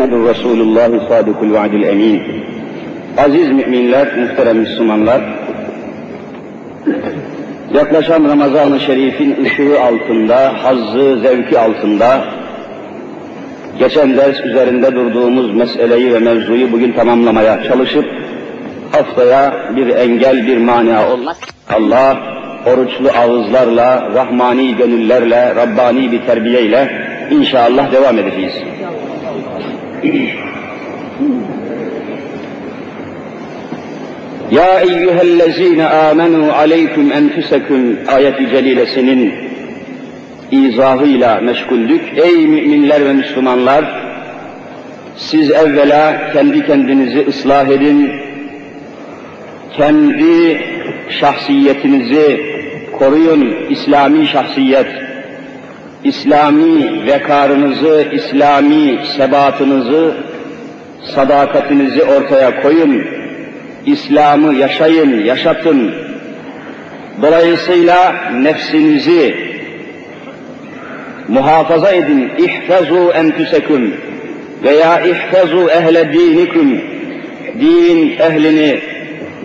Muhammedur 0.00 0.28
Resulullah 0.28 1.08
Sadıkul 1.08 1.52
Vaadil 1.52 1.82
Emin. 1.82 2.22
Aziz 3.18 3.48
müminler, 3.48 4.16
muhterem 4.16 4.58
Müslümanlar, 4.58 5.20
yaklaşan 7.74 8.24
Ramazan-ı 8.28 8.80
Şerif'in 8.80 9.44
ışığı 9.44 9.80
altında, 9.80 10.64
hazzı, 10.64 11.20
zevki 11.22 11.58
altında, 11.58 12.24
geçen 13.78 14.16
ders 14.16 14.40
üzerinde 14.40 14.94
durduğumuz 14.94 15.54
meseleyi 15.54 16.14
ve 16.14 16.18
mevzuyu 16.18 16.72
bugün 16.72 16.92
tamamlamaya 16.92 17.62
çalışıp, 17.62 18.04
haftaya 18.92 19.52
bir 19.76 19.88
engel, 19.88 20.46
bir 20.46 20.58
mania 20.58 21.12
olmaz. 21.12 21.40
Allah, 21.70 22.18
oruçlu 22.66 23.08
ağızlarla, 23.18 24.10
rahmani 24.14 24.76
gönüllerle, 24.76 25.54
Rabbani 25.56 26.12
bir 26.12 26.26
terbiyeyle 26.26 26.90
inşallah 27.30 27.92
devam 27.92 28.18
edeceğiz. 28.18 28.79
Ya 34.50 34.80
eyyühellezine 34.80 35.86
amenu 35.86 36.52
aleyküm 36.52 37.12
enfüseküm 37.12 37.98
ayeti 38.08 38.50
celilesinin 38.50 39.34
izahıyla 40.52 41.40
meşguldük. 41.40 42.00
Ey 42.16 42.36
müminler 42.46 43.04
ve 43.04 43.12
Müslümanlar! 43.12 44.10
Siz 45.16 45.50
evvela 45.50 46.32
kendi 46.32 46.66
kendinizi 46.66 47.26
ıslah 47.28 47.68
edin, 47.68 48.10
kendi 49.76 50.60
şahsiyetinizi 51.08 52.40
koruyun, 52.98 53.54
İslami 53.70 54.26
şahsiyet, 54.26 54.86
İslami 56.04 57.06
vekarınızı, 57.06 58.06
İslami 58.12 58.98
sebatınızı, 59.16 60.14
sadakatinizi 61.14 62.02
ortaya 62.02 62.62
koyun, 62.62 63.04
İslam'ı 63.86 64.54
yaşayın, 64.54 65.24
yaşatın. 65.24 65.94
Dolayısıyla 67.22 68.14
nefsinizi 68.32 69.34
muhafaza 71.28 71.90
edin, 71.90 72.30
ihfazu 72.38 73.10
enfüseküm 73.10 73.94
veya 74.62 75.00
ihfazu 75.00 75.68
ehle 75.68 76.12
dinikum, 76.12 76.80
din 77.60 78.16
ehlini, 78.18 78.80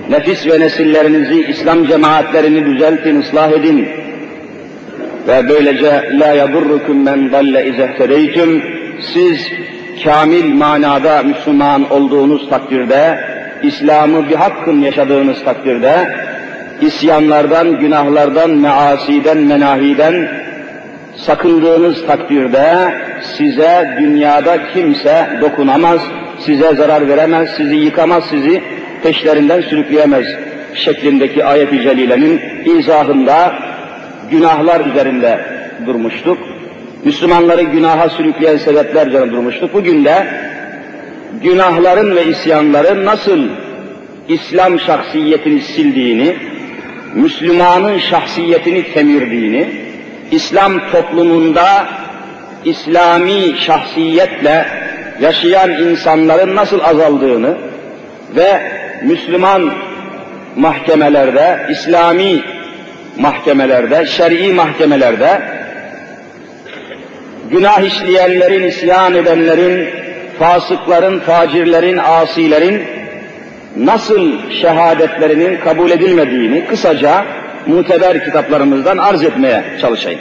nefis 0.09 0.47
ve 0.47 0.59
nesillerinizi, 0.59 1.45
İslam 1.49 1.87
cemaatlerini 1.87 2.65
düzeltin, 2.65 3.21
ıslah 3.21 3.51
edin 3.51 4.04
ve 5.27 5.49
böylece 5.49 6.09
la 6.19 6.27
yadurrukum 6.27 7.03
men 7.03 7.31
dalle 7.31 7.65
izehtedeytüm 7.65 8.63
siz 9.13 9.47
kamil 10.03 10.53
manada 10.53 11.23
Müslüman 11.23 11.91
olduğunuz 11.91 12.49
takdirde 12.49 13.19
İslam'ı 13.63 14.29
bir 14.29 14.35
hakkın 14.35 14.81
yaşadığınız 14.81 15.43
takdirde 15.43 16.15
isyanlardan, 16.81 17.79
günahlardan, 17.79 18.49
measiden, 18.49 19.37
menahiden 19.37 20.29
sakındığınız 21.15 22.05
takdirde 22.07 22.93
size 23.37 23.95
dünyada 23.99 24.57
kimse 24.73 25.27
dokunamaz, 25.41 26.01
size 26.39 26.75
zarar 26.75 27.07
veremez, 27.07 27.49
sizi 27.57 27.75
yıkamaz, 27.75 28.23
sizi 28.29 28.61
peşlerinden 29.03 29.61
sürükleyemez 29.61 30.25
şeklindeki 30.73 31.45
ayet-i 31.45 31.81
celilenin 31.81 32.41
izahında 32.65 33.53
günahlar 34.31 34.85
üzerinde 34.85 35.39
durmuştuk. 35.85 36.37
Müslümanları 37.05 37.61
günaha 37.61 38.09
sürükleyen 38.09 38.57
sebepler 38.57 39.07
üzerinde 39.07 39.31
durmuştuk. 39.31 39.73
Bugün 39.73 40.05
de 40.05 40.27
günahların 41.43 42.15
ve 42.15 42.25
isyanların 42.25 43.05
nasıl 43.05 43.39
İslam 44.27 44.79
şahsiyetini 44.79 45.61
sildiğini, 45.61 46.35
Müslümanın 47.15 47.97
şahsiyetini 47.97 48.91
kemirdiğini, 48.93 49.67
İslam 50.31 50.91
toplumunda 50.91 51.87
İslami 52.65 53.57
şahsiyetle 53.57 54.65
yaşayan 55.21 55.71
insanların 55.71 56.55
nasıl 56.55 56.79
azaldığını 56.79 57.57
ve 58.35 58.61
Müslüman 59.03 59.71
mahkemelerde, 60.55 61.67
İslami 61.71 62.41
mahkemelerde, 63.17 64.05
şer'i 64.05 64.53
mahkemelerde 64.53 65.41
günah 67.51 67.81
işleyenlerin, 67.81 68.63
isyan 68.63 69.15
edenlerin, 69.15 69.89
fasıkların, 70.39 71.19
facirlerin, 71.19 71.97
asilerin 71.97 72.83
nasıl 73.77 74.51
şehadetlerinin 74.61 75.57
kabul 75.57 75.91
edilmediğini 75.91 76.65
kısaca 76.65 77.25
muteber 77.67 78.25
kitaplarımızdan 78.25 78.97
arz 78.97 79.23
etmeye 79.23 79.63
çalışayım. 79.81 80.19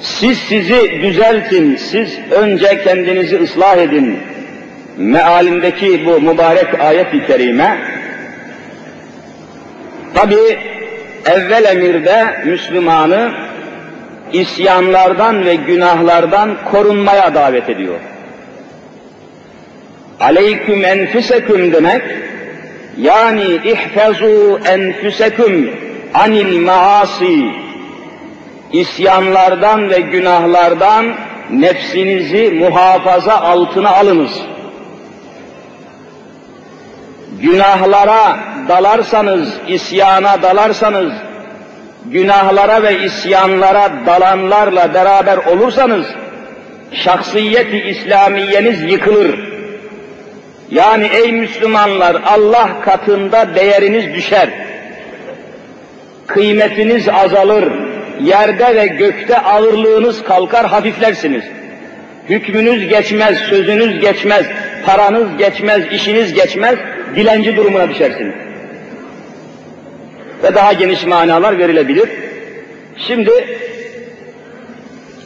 Siz 0.00 0.38
sizi 0.38 0.90
düzeltin, 1.02 1.76
siz 1.76 2.18
önce 2.30 2.82
kendinizi 2.84 3.42
ıslah 3.42 3.76
edin. 3.76 4.18
Mealindeki 4.96 6.06
bu 6.06 6.20
mübarek 6.20 6.80
ayet-i 6.80 7.26
kerime, 7.26 7.78
tabi 10.14 10.58
evvel 11.26 11.64
emirde 11.64 12.42
Müslümanı 12.44 13.32
isyanlardan 14.32 15.44
ve 15.44 15.54
günahlardan 15.54 16.56
korunmaya 16.70 17.34
davet 17.34 17.70
ediyor. 17.70 17.98
Aleyküm 20.20 20.84
enfüseküm 20.84 21.72
demek, 21.72 22.02
yani 22.98 23.60
ihfezu 23.64 24.60
enfüseküm 24.64 25.70
anil 26.14 26.60
maasi, 26.60 27.46
isyanlardan 28.72 29.90
ve 29.90 30.00
günahlardan 30.00 31.14
nefsinizi 31.50 32.50
muhafaza 32.50 33.34
altına 33.34 33.90
alınız. 33.90 34.51
Günahlara 37.42 38.38
dalarsanız, 38.68 39.48
isyana 39.68 40.42
dalarsanız, 40.42 41.12
günahlara 42.04 42.82
ve 42.82 43.04
isyanlara 43.04 43.90
dalanlarla 44.06 44.94
beraber 44.94 45.36
olursanız, 45.36 46.06
şahsiyeti 46.92 47.82
İslamiyeniz 47.82 48.82
yıkılır. 48.82 49.52
Yani 50.70 51.06
ey 51.14 51.32
Müslümanlar 51.32 52.22
Allah 52.26 52.80
katında 52.80 53.54
değeriniz 53.54 54.14
düşer. 54.14 54.48
Kıymetiniz 56.26 57.08
azalır. 57.08 57.72
Yerde 58.20 58.76
ve 58.76 58.86
gökte 58.86 59.38
ağırlığınız 59.38 60.24
kalkar, 60.24 60.66
hafiflersiniz. 60.66 61.44
Hükmünüz 62.28 62.88
geçmez, 62.88 63.38
sözünüz 63.38 64.00
geçmez, 64.00 64.46
paranız 64.86 65.36
geçmez, 65.38 65.82
işiniz 65.92 66.34
geçmez, 66.34 66.78
dilenci 67.16 67.56
durumuna 67.56 67.88
düşersiniz. 67.88 68.34
Ve 70.42 70.54
daha 70.54 70.72
geniş 70.72 71.06
manalar 71.06 71.58
verilebilir. 71.58 72.08
Şimdi 72.96 73.30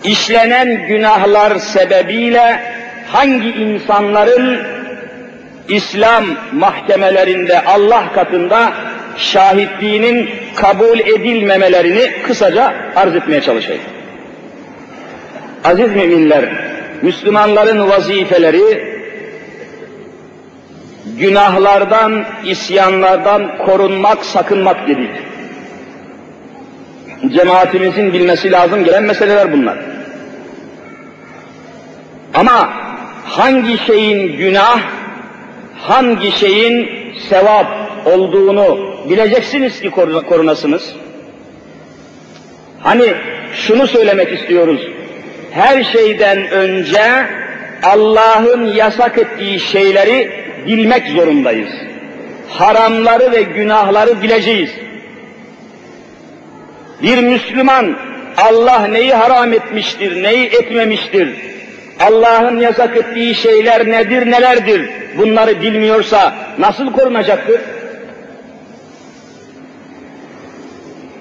işlenen 0.04 0.86
günahlar 0.86 1.58
sebebiyle 1.58 2.62
hangi 3.08 3.48
insanların 3.48 4.60
İslam 5.68 6.24
mahkemelerinde 6.52 7.64
Allah 7.64 8.12
katında 8.14 8.72
şahitliğinin 9.16 10.30
kabul 10.56 10.98
edilmemelerini 10.98 12.12
kısaca 12.22 12.74
arz 12.96 13.16
etmeye 13.16 13.40
çalışayım. 13.40 13.82
Aziz 15.64 15.96
müminler, 15.96 16.44
Müslümanların 17.02 17.88
vazifeleri 17.88 18.95
günahlardan, 21.18 22.24
isyanlardan 22.44 23.58
korunmak, 23.58 24.24
sakınmak 24.24 24.88
dedik. 24.88 25.10
Cemaatimizin 27.34 28.12
bilmesi 28.12 28.52
lazım 28.52 28.84
gelen 28.84 29.02
meseleler 29.02 29.52
bunlar. 29.52 29.78
Ama 32.34 32.70
hangi 33.24 33.78
şeyin 33.78 34.36
günah, 34.36 34.80
hangi 35.78 36.32
şeyin 36.32 36.88
sevap 37.28 37.66
olduğunu 38.06 38.96
bileceksiniz 39.10 39.80
ki 39.80 39.90
korunasınız. 40.28 40.94
Hani 42.80 43.14
şunu 43.54 43.86
söylemek 43.86 44.32
istiyoruz. 44.32 44.80
Her 45.50 45.84
şeyden 45.84 46.50
önce 46.50 47.26
Allah'ın 47.82 48.66
yasak 48.66 49.18
ettiği 49.18 49.60
şeyleri 49.60 50.45
bilmek 50.66 51.08
zorundayız. 51.08 51.70
Haramları 52.48 53.32
ve 53.32 53.42
günahları 53.42 54.22
bileceğiz. 54.22 54.70
Bir 57.02 57.18
Müslüman 57.18 57.96
Allah 58.36 58.86
neyi 58.86 59.14
haram 59.14 59.52
etmiştir, 59.52 60.22
neyi 60.22 60.46
etmemiştir, 60.46 61.28
Allah'ın 62.00 62.58
yasak 62.58 62.96
ettiği 62.96 63.34
şeyler 63.34 63.86
nedir, 63.86 64.30
nelerdir? 64.30 64.90
Bunları 65.18 65.60
bilmiyorsa 65.60 66.34
nasıl 66.58 66.92
korunacaktır? 66.92 67.60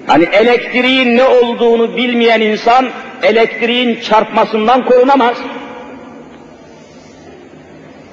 Hani 0.06 0.24
elektriğin 0.32 1.16
ne 1.16 1.24
olduğunu 1.24 1.96
bilmeyen 1.96 2.40
insan 2.40 2.88
elektriğin 3.22 4.00
çarpmasından 4.00 4.84
korunamaz. 4.84 5.36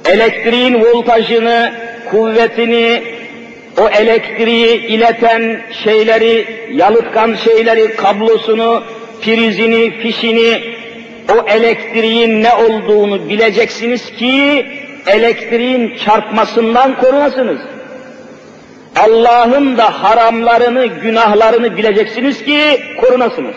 Elektriğin 0.05 0.83
voltajını, 0.83 1.73
kuvvetini, 2.11 3.03
o 3.81 3.89
elektriği 3.89 4.87
ileten 4.87 5.61
şeyleri, 5.83 6.45
yalıtkan 6.73 7.35
şeyleri, 7.35 7.95
kablosunu, 7.95 8.83
prizini, 9.21 9.91
fişini, 9.91 10.63
o 11.29 11.49
elektriğin 11.49 12.43
ne 12.43 12.53
olduğunu 12.53 13.29
bileceksiniz 13.29 14.11
ki 14.11 14.65
elektriğin 15.07 15.97
çarpmasından 15.97 16.99
korunasınız. 16.99 17.59
Allah'ın 18.95 19.77
da 19.77 20.03
haramlarını, 20.03 20.85
günahlarını 20.85 21.77
bileceksiniz 21.77 22.43
ki 22.43 22.81
korunasınız. 23.01 23.55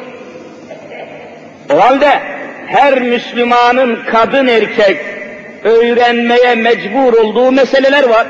O 1.75 1.81
halde 1.81 2.20
her 2.66 3.02
Müslümanın 3.02 3.99
kadın 4.12 4.46
erkek 4.46 5.15
öğrenmeye 5.66 6.54
mecbur 6.54 7.12
olduğu 7.12 7.52
meseleler 7.52 8.08
var. 8.08 8.26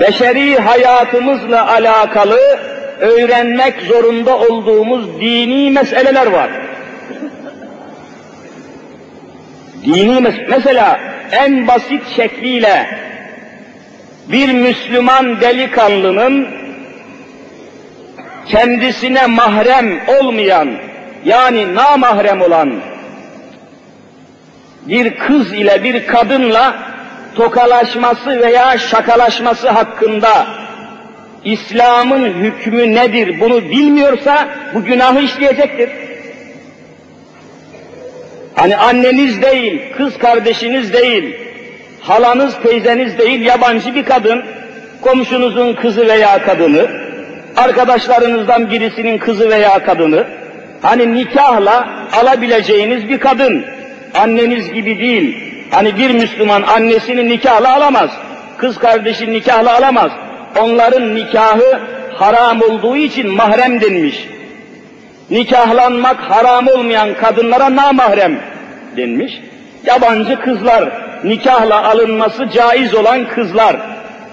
Beşeri 0.00 0.58
hayatımızla 0.58 1.72
alakalı 1.72 2.40
öğrenmek 3.00 3.74
zorunda 3.82 4.38
olduğumuz 4.38 5.20
dini 5.20 5.70
meseleler 5.70 6.26
var. 6.26 6.50
Dini 9.84 10.20
mes 10.20 10.34
mesela 10.48 11.00
en 11.32 11.66
basit 11.68 12.16
şekliyle 12.16 12.86
bir 14.28 14.52
Müslüman 14.52 15.40
delikanlının 15.40 16.48
kendisine 18.48 19.26
mahrem 19.26 20.00
olmayan 20.08 20.70
yani 21.24 21.74
namahrem 21.74 22.40
olan 22.40 22.72
bir 24.88 25.18
kız 25.18 25.52
ile 25.52 25.84
bir 25.84 26.06
kadınla 26.06 26.74
tokalaşması 27.34 28.42
veya 28.42 28.78
şakalaşması 28.78 29.70
hakkında 29.70 30.46
İslam'ın 31.44 32.24
hükmü 32.24 32.94
nedir 32.94 33.40
bunu 33.40 33.62
bilmiyorsa 33.62 34.48
bu 34.74 34.84
günahı 34.84 35.20
işleyecektir. 35.20 35.90
Hani 38.54 38.76
anneniz 38.76 39.42
değil, 39.42 39.82
kız 39.96 40.18
kardeşiniz 40.18 40.92
değil, 40.92 41.36
halanız, 42.00 42.54
teyzeniz 42.62 43.18
değil, 43.18 43.40
yabancı 43.40 43.94
bir 43.94 44.04
kadın, 44.04 44.44
komşunuzun 45.00 45.74
kızı 45.74 46.08
veya 46.08 46.42
kadını, 46.42 46.86
arkadaşlarınızdan 47.56 48.70
birisinin 48.70 49.18
kızı 49.18 49.50
veya 49.50 49.84
kadını, 49.84 50.24
hani 50.82 51.14
nikahla 51.14 51.88
alabileceğiniz 52.12 53.08
bir 53.08 53.20
kadın, 53.20 53.64
anneniz 54.14 54.72
gibi 54.72 54.98
değil, 54.98 55.54
hani 55.70 55.96
bir 55.96 56.10
Müslüman 56.10 56.62
annesini 56.62 57.28
nikahla 57.28 57.76
alamaz, 57.76 58.10
kız 58.56 58.78
kardeşi 58.78 59.32
nikahla 59.32 59.76
alamaz, 59.76 60.12
onların 60.60 61.14
nikahı 61.14 61.80
haram 62.14 62.62
olduğu 62.62 62.96
için 62.96 63.30
mahrem 63.30 63.80
denmiş. 63.80 64.28
Nikahlanmak 65.30 66.16
haram 66.16 66.68
olmayan 66.68 67.14
kadınlara 67.14 67.76
namahrem 67.76 68.38
denmiş. 68.96 69.40
Yabancı 69.86 70.40
kızlar, 70.40 71.02
nikahla 71.24 71.90
alınması 71.90 72.48
caiz 72.50 72.94
olan 72.94 73.28
kızlar, 73.28 73.76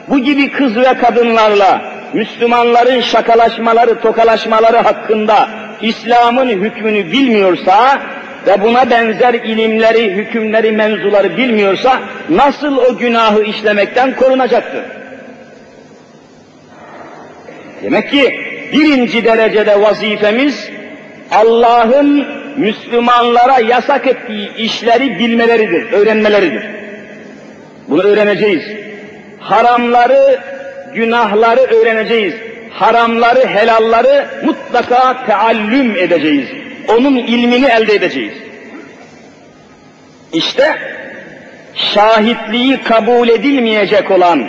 bu 0.08 0.20
gibi 0.20 0.52
kız 0.52 0.76
ve 0.76 0.94
kadınlarla 0.94 1.82
Müslümanların 2.14 3.02
şakalaşmaları, 3.02 4.02
tokalaşmaları 4.02 4.78
hakkında 4.78 5.50
İslam'ın 5.82 6.48
hükmünü 6.48 7.12
bilmiyorsa 7.12 8.00
ve 8.48 8.62
buna 8.62 8.90
benzer 8.90 9.34
ilimleri, 9.34 10.14
hükümleri, 10.14 10.72
menzuları 10.72 11.38
bilmiyorsa 11.38 12.00
nasıl 12.30 12.78
o 12.78 12.98
günahı 12.98 13.44
işlemekten 13.44 14.16
korunacaktır? 14.16 14.84
Demek 17.84 18.12
ki 18.12 18.36
birinci 18.74 19.26
derecede 19.26 19.82
vazifemiz 19.82 20.70
Allah'ın 21.32 22.26
Müslümanlara 22.58 23.60
yasak 23.60 24.08
ettiği 24.08 24.56
işleri 24.56 25.20
bilmeleridir, 25.20 25.92
öğrenmeleridir. 25.92 26.64
Bunu 27.88 28.04
öğreneceğiz. 28.04 28.64
Haramları, 29.40 30.40
günahları 30.96 31.62
öğreneceğiz. 31.62 32.34
Haramları, 32.70 33.48
helalları 33.48 34.26
mutlaka 34.46 35.26
teallüm 35.26 35.96
edeceğiz. 35.98 36.61
Onun 36.88 37.18
ilmini 37.18 37.66
elde 37.66 37.94
edeceğiz. 37.94 38.34
İşte 40.34 40.80
şahitliği 41.76 42.78
kabul 42.78 43.30
edilmeyecek 43.30 44.12
olan 44.12 44.48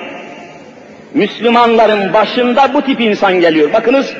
Müslümanların 1.15 2.13
başında 2.13 2.75
bu 2.75 2.83
tip 2.83 3.01
insan 3.01 3.41
geliyor. 3.41 3.73
Bakınız, 3.73 4.15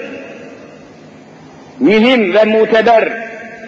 mühim 1.81 2.35
ve 2.35 2.45
muteber 2.45 3.13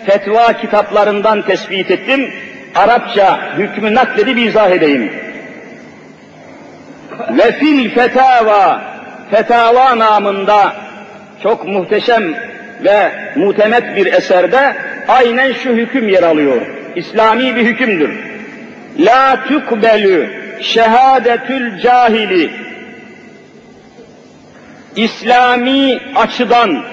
fetva 0.07 0.53
kitaplarından 0.53 1.43
tespit 1.43 1.91
ettim. 1.91 2.35
Arapça 2.75 3.57
hükmü 3.57 3.95
nakledip 3.95 4.39
izah 4.39 4.71
edeyim. 4.71 5.13
Ve 7.31 7.53
fil 7.53 7.91
fetava, 7.91 8.83
fetava 9.31 9.99
namında 9.99 10.73
çok 11.43 11.69
muhteşem 11.69 12.35
ve 12.85 13.13
mutemet 13.37 13.97
bir 13.97 14.07
eserde 14.07 14.77
aynen 15.09 15.53
şu 15.53 15.71
hüküm 15.71 16.09
yer 16.09 16.23
alıyor. 16.23 16.67
İslami 16.97 17.57
bir 17.57 17.65
hükümdür. 17.65 18.11
La 18.99 19.45
tukbelü 19.49 20.31
şehadetül 20.61 21.81
cahili 21.81 22.51
İslami 24.97 26.01
açıdan 26.15 26.85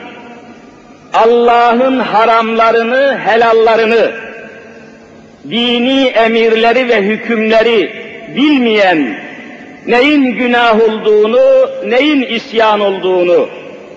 Allah'ın 1.13 1.99
haramlarını, 1.99 3.17
helallarını, 3.25 4.11
dini 5.49 6.07
emirleri 6.07 6.89
ve 6.89 7.01
hükümleri 7.01 7.91
bilmeyen, 8.35 9.15
neyin 9.87 10.23
günah 10.23 10.81
olduğunu, 10.81 11.69
neyin 11.85 12.21
isyan 12.21 12.79
olduğunu 12.79 13.49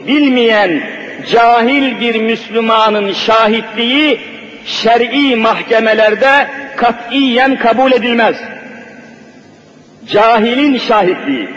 bilmeyen 0.06 0.82
cahil 1.32 2.00
bir 2.00 2.20
Müslümanın 2.20 3.12
şahitliği 3.12 4.20
şer'i 4.66 5.36
mahkemelerde 5.36 6.48
katiyen 6.76 7.58
kabul 7.58 7.92
edilmez. 7.92 8.36
Cahilin 10.12 10.78
şahitliği. 10.78 11.48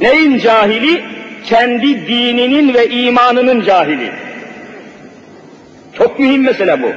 Neyin 0.00 0.38
cahili? 0.38 1.04
Kendi 1.44 2.06
dininin 2.08 2.74
ve 2.74 2.88
imanının 2.88 3.60
cahili. 3.64 4.12
Çok 5.98 6.18
mühim 6.18 6.42
mesele 6.42 6.82
bu. 6.82 6.92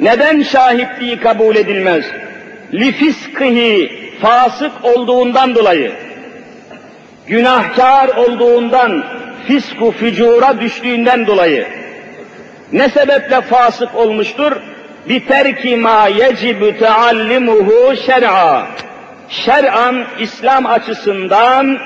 Neden 0.00 0.42
şahitliği 0.42 1.20
kabul 1.20 1.56
edilmez? 1.56 2.04
Lifiskihi 2.74 3.90
fasık 4.20 4.72
olduğundan 4.82 5.54
dolayı, 5.54 5.92
günahkar 7.26 8.08
olduğundan, 8.08 9.04
fisku 9.46 9.92
fücura 9.92 10.60
düştüğünden 10.60 11.26
dolayı 11.26 11.66
ne 12.72 12.88
sebeple 12.88 13.40
fasık 13.40 13.94
olmuştur? 13.94 14.52
Biterki 15.08 15.76
ma 15.76 16.08
yecibu 16.08 16.78
teallimuhu 16.78 17.96
şer'a. 18.06 18.66
Şer'an 19.28 20.04
İslam 20.20 20.66
açısından 20.66 21.78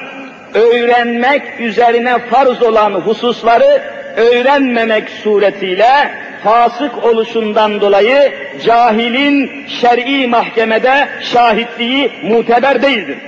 öğrenmek 0.54 1.42
üzerine 1.60 2.18
farz 2.18 2.62
olan 2.62 2.92
hususları 2.92 3.82
öğrenmemek 4.16 5.08
suretiyle 5.08 6.10
fasık 6.44 7.04
oluşundan 7.04 7.80
dolayı 7.80 8.32
cahilin 8.64 9.66
şer'i 9.80 10.26
mahkemede 10.28 11.08
şahitliği 11.20 12.12
muteber 12.22 12.82
değildir. 12.82 13.18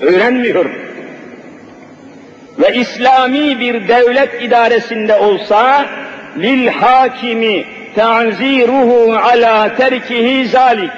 Öğrenmiyor 0.00 0.87
ve 2.58 2.74
İslami 2.74 3.60
bir 3.60 3.88
devlet 3.88 4.42
idaresinde 4.42 5.16
olsa 5.16 5.86
lil 6.36 6.68
hakimi 6.68 7.64
tanziruhu 7.96 9.12
ala 9.16 9.76
terkihi 9.76 10.48
zalik 10.48 10.90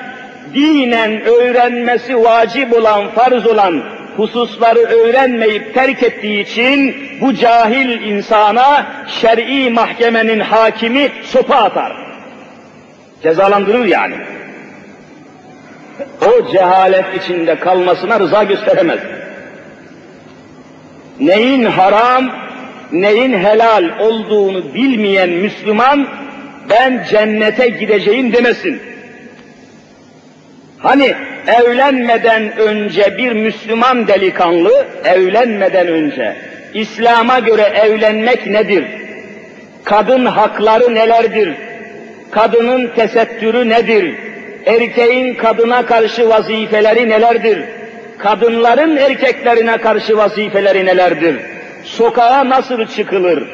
dinen 0.55 1.21
öğrenmesi 1.21 2.25
vacip 2.25 2.73
olan, 2.73 3.09
farz 3.09 3.47
olan 3.47 3.83
hususları 4.17 4.79
öğrenmeyip 4.79 5.75
terk 5.75 6.03
ettiği 6.03 6.41
için 6.41 6.97
bu 7.21 7.35
cahil 7.35 8.01
insana 8.01 8.87
şer'i 9.07 9.71
mahkemenin 9.71 10.41
hakimi 10.41 11.09
sopa 11.23 11.57
atar. 11.57 11.93
Cezalandırır 13.23 13.85
yani. 13.85 14.15
O 16.27 16.53
cehalet 16.53 17.23
içinde 17.23 17.55
kalmasına 17.55 18.21
rıza 18.21 18.43
gösteremez. 18.43 19.01
Neyin 21.21 21.65
haram, 21.65 22.33
neyin 22.93 23.33
helal 23.33 23.99
olduğunu 23.99 24.75
bilmeyen 24.75 25.31
Müslüman 25.31 26.09
ben 26.71 27.05
cennete 27.11 27.69
gideceğim 27.69 28.33
demesin. 28.33 28.81
Hani 30.79 31.15
evlenmeden 31.47 32.59
önce 32.59 33.19
bir 33.19 33.33
Müslüman 33.33 34.09
delikanlı 34.09 34.87
evlenmeden 35.05 35.87
önce 35.87 36.37
İslam'a 36.75 37.39
göre 37.39 37.63
evlenmek 37.63 38.47
nedir? 38.47 38.85
Kadın 39.85 40.27
hakları 40.27 40.95
nelerdir? 40.95 41.55
Kadının 42.31 42.91
tesettürü 42.97 43.69
nedir? 43.69 44.15
Erkeğin 44.67 45.35
kadına 45.35 45.87
karşı 45.87 46.29
vazifeleri 46.29 47.09
nelerdir? 47.09 47.65
Kadınların 48.23 48.97
erkeklerine 48.97 49.79
karşı 49.79 50.17
vazifeleri 50.17 50.87
nelerdir? 50.87 51.37
Sokağa 51.85 52.49
nasıl 52.49 52.87
çıkılır? 52.87 53.45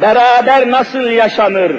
Beraber 0.00 0.70
nasıl 0.70 1.10
yaşanır? 1.10 1.72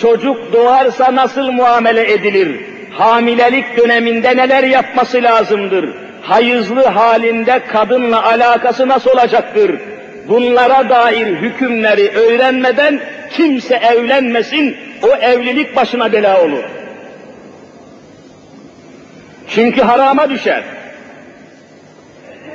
Çocuk 0.00 0.52
doğarsa 0.52 1.14
nasıl 1.14 1.50
muamele 1.50 2.12
edilir? 2.12 2.72
hamilelik 2.92 3.76
döneminde 3.76 4.36
neler 4.36 4.64
yapması 4.64 5.22
lazımdır? 5.22 5.94
Hayızlı 6.22 6.86
halinde 6.86 7.60
kadınla 7.66 8.24
alakası 8.24 8.88
nasıl 8.88 9.10
olacaktır? 9.10 9.80
Bunlara 10.28 10.88
dair 10.88 11.26
hükümleri 11.26 12.08
öğrenmeden 12.10 13.00
kimse 13.30 13.74
evlenmesin, 13.74 14.76
o 15.02 15.08
evlilik 15.08 15.76
başına 15.76 16.12
bela 16.12 16.44
olur. 16.44 16.64
Çünkü 19.48 19.82
harama 19.82 20.30
düşer. 20.30 20.62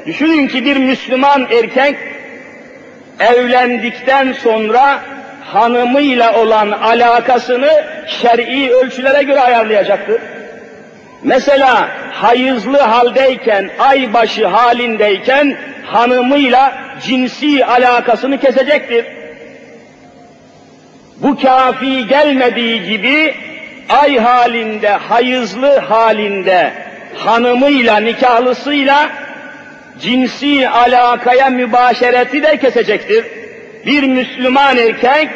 Düşünün 0.08 0.48
ki 0.48 0.66
bir 0.66 0.78
Müslüman 0.78 1.48
erkek 1.52 1.96
evlendikten 3.20 4.34
sonra 4.34 5.02
hanımıyla 5.42 6.42
olan 6.42 6.72
alakasını 6.72 7.84
şer'i 8.08 8.72
ölçülere 8.72 9.24
göre 9.24 9.40
ayarlayacaktır. 9.40 10.22
Mesela 11.24 11.90
hayızlı 12.12 12.78
haldeyken, 12.78 13.70
aybaşı 13.80 14.48
halindeyken 14.48 15.58
hanımıyla 15.86 16.74
cinsi 17.08 17.66
alakasını 17.66 18.40
kesecektir. 18.40 19.06
Bu 21.18 21.40
kafi 21.42 22.08
gelmediği 22.08 22.84
gibi 22.84 23.36
ay 23.90 24.18
halinde, 24.18 24.90
hayızlı 24.90 25.78
halinde 25.78 26.72
hanımıyla, 27.16 27.98
nikahlısıyla 27.98 29.27
cinsi 30.02 30.70
alakaya 30.70 31.50
mübaşereti 31.50 32.44
de 32.44 32.58
kesecektir 32.58 33.26
bir 33.86 34.04
Müslüman 34.04 34.78
erkek 34.78 35.30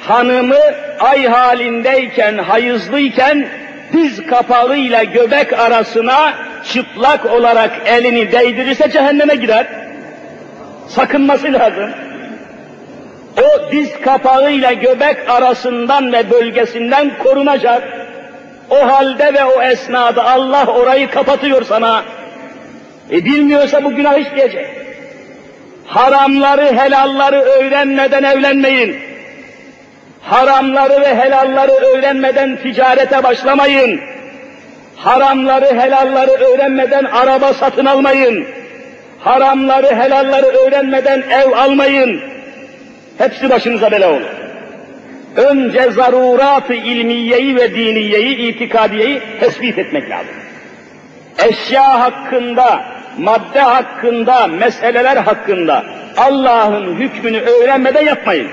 hanımı 0.00 0.60
ay 1.00 1.26
halindeyken, 1.26 2.38
hayızlıyken 2.38 3.48
diz 3.92 4.26
kapağıyla 4.26 5.04
göbek 5.04 5.52
arasına 5.52 6.34
çıplak 6.72 7.26
olarak 7.26 7.72
elini 7.86 8.32
değdirirse 8.32 8.90
cehenneme 8.90 9.34
gider. 9.34 9.66
Sakınması 10.88 11.52
lazım. 11.52 11.90
O 13.42 13.72
diz 13.72 14.00
kapağıyla 14.00 14.72
göbek 14.72 15.30
arasından 15.30 16.12
ve 16.12 16.30
bölgesinden 16.30 17.18
korunacak. 17.18 17.82
O 18.70 18.92
halde 18.92 19.34
ve 19.34 19.44
o 19.44 19.62
esnada 19.62 20.24
Allah 20.24 20.66
orayı 20.66 21.10
kapatıyor 21.10 21.64
sana. 21.64 22.02
E 23.10 23.24
bilmiyorsa 23.24 23.84
bu 23.84 23.94
günah 23.94 24.18
işleyecek. 24.18 24.66
Haramları, 25.86 26.76
helalları 26.76 27.40
öğrenmeden 27.40 28.22
evlenmeyin. 28.22 28.96
Haramları 30.20 31.00
ve 31.00 31.14
helalları 31.14 31.72
öğrenmeden 31.72 32.56
ticarete 32.56 33.22
başlamayın. 33.22 34.00
Haramları, 34.96 35.80
helalları 35.80 36.30
öğrenmeden 36.30 37.04
araba 37.04 37.54
satın 37.54 37.84
almayın. 37.84 38.46
Haramları, 39.20 39.86
helalları 39.86 40.46
öğrenmeden 40.46 41.22
ev 41.30 41.52
almayın. 41.52 42.20
Hepsi 43.18 43.50
başınıza 43.50 43.92
bela 43.92 44.10
olur. 44.10 44.44
Önce 45.36 45.90
zarurat-ı 45.90 46.74
ilmiyeyi 46.74 47.56
ve 47.56 47.74
diniyeyi, 47.74 48.36
itikadiyeyi 48.36 49.20
tespit 49.40 49.78
etmek 49.78 50.10
lazım. 50.10 50.34
Eşya 51.48 52.00
hakkında, 52.00 52.84
madde 53.18 53.60
hakkında, 53.60 54.46
meseleler 54.46 55.16
hakkında 55.16 55.84
Allah'ın 56.16 56.96
hükmünü 56.96 57.40
öğrenmeden 57.40 58.04
yapmayın. 58.04 58.48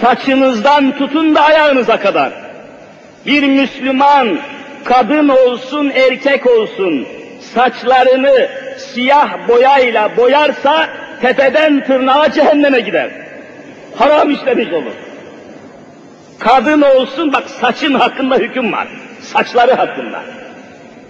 Saçınızdan 0.00 0.98
tutun 0.98 1.34
da 1.34 1.40
ayağınıza 1.40 2.00
kadar. 2.00 2.32
Bir 3.26 3.48
Müslüman 3.48 4.38
kadın 4.84 5.28
olsun, 5.28 5.90
erkek 5.94 6.46
olsun, 6.46 7.06
saçlarını 7.54 8.48
siyah 8.78 9.48
boyayla 9.48 10.16
boyarsa 10.16 10.88
tepeden 11.22 11.84
tırnağa 11.84 12.32
cehenneme 12.32 12.80
gider. 12.80 13.10
Haram 13.96 14.30
işlemiş 14.30 14.72
olur. 14.72 14.92
Kadın 16.38 16.82
olsun, 16.82 17.32
bak 17.32 17.50
saçın 17.60 17.94
hakkında 17.94 18.36
hüküm 18.36 18.72
var. 18.72 18.88
Saçları 19.20 19.74
hakkında 19.74 20.22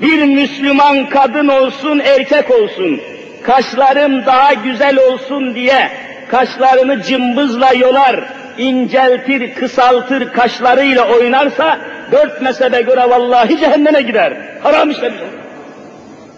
bir 0.03 0.25
Müslüman 0.25 1.09
kadın 1.09 1.49
olsun, 1.49 1.99
erkek 1.99 2.51
olsun, 2.51 3.01
kaşlarım 3.43 4.27
daha 4.27 4.55
güzel 4.55 4.99
olsun 4.99 5.55
diye 5.55 5.91
kaşlarını 6.29 7.03
cımbızla 7.03 7.73
yolar, 7.73 8.25
inceltir, 8.59 9.55
kısaltır, 9.55 10.33
kaşlarıyla 10.33 11.09
oynarsa 11.09 11.79
dört 12.13 12.43
mezhebe 12.43 12.81
göre 12.81 13.11
vallahi 13.11 13.59
cehenneme 13.59 14.03
gider. 14.03 14.33
Haram 14.63 14.91
işlemiş 14.91 15.21
olur. 15.21 15.29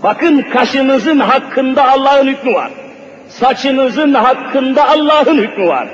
Bakın 0.03 0.43
kaşınızın 0.53 1.19
hakkında 1.19 1.89
Allah'ın 1.89 2.27
hükmü 2.27 2.55
var. 2.55 2.71
Saçınızın 3.29 4.15
hakkında 4.15 4.89
Allah'ın 4.89 5.39
hükmü 5.39 5.67
var. 5.67 5.89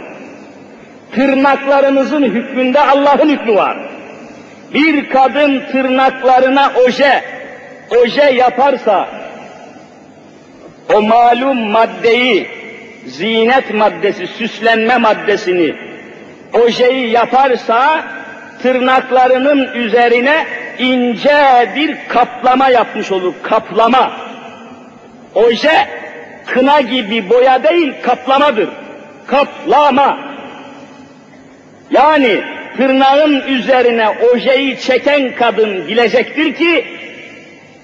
Tırnaklarınızın 1.15 2.23
hükmünde 2.23 2.81
Allah'ın 2.81 3.29
hükmü 3.29 3.55
var. 3.55 3.77
Bir 4.75 5.11
kadın 5.11 5.63
tırnaklarına 5.73 6.73
oje, 6.87 7.23
oje 7.91 8.31
yaparsa 8.31 9.09
o 10.95 11.03
malum 11.03 11.71
maddeyi, 11.71 12.47
zinet 13.07 13.75
maddesi, 13.75 14.27
süslenme 14.27 14.97
maddesini, 14.97 15.75
ojeyi 16.53 17.11
yaparsa 17.11 18.05
tırnaklarının 18.63 19.73
üzerine 19.75 20.47
ince 20.79 21.69
bir 21.77 21.97
kaplama 22.09 22.69
yapmış 22.69 23.13
olur, 23.13 23.35
kaplama. 23.43 24.13
Oje 25.35 25.89
kına 26.47 26.81
gibi 26.81 27.31
boya 27.31 27.63
değil, 27.63 27.93
kaplamadır. 28.03 28.69
Kaplama. 29.27 30.19
Yani 31.91 32.41
tırnağın 32.77 33.41
üzerine 33.41 34.09
ojeyi 34.09 34.81
çeken 34.81 35.35
kadın 35.35 35.89
bilecektir 35.89 36.55
ki 36.55 36.85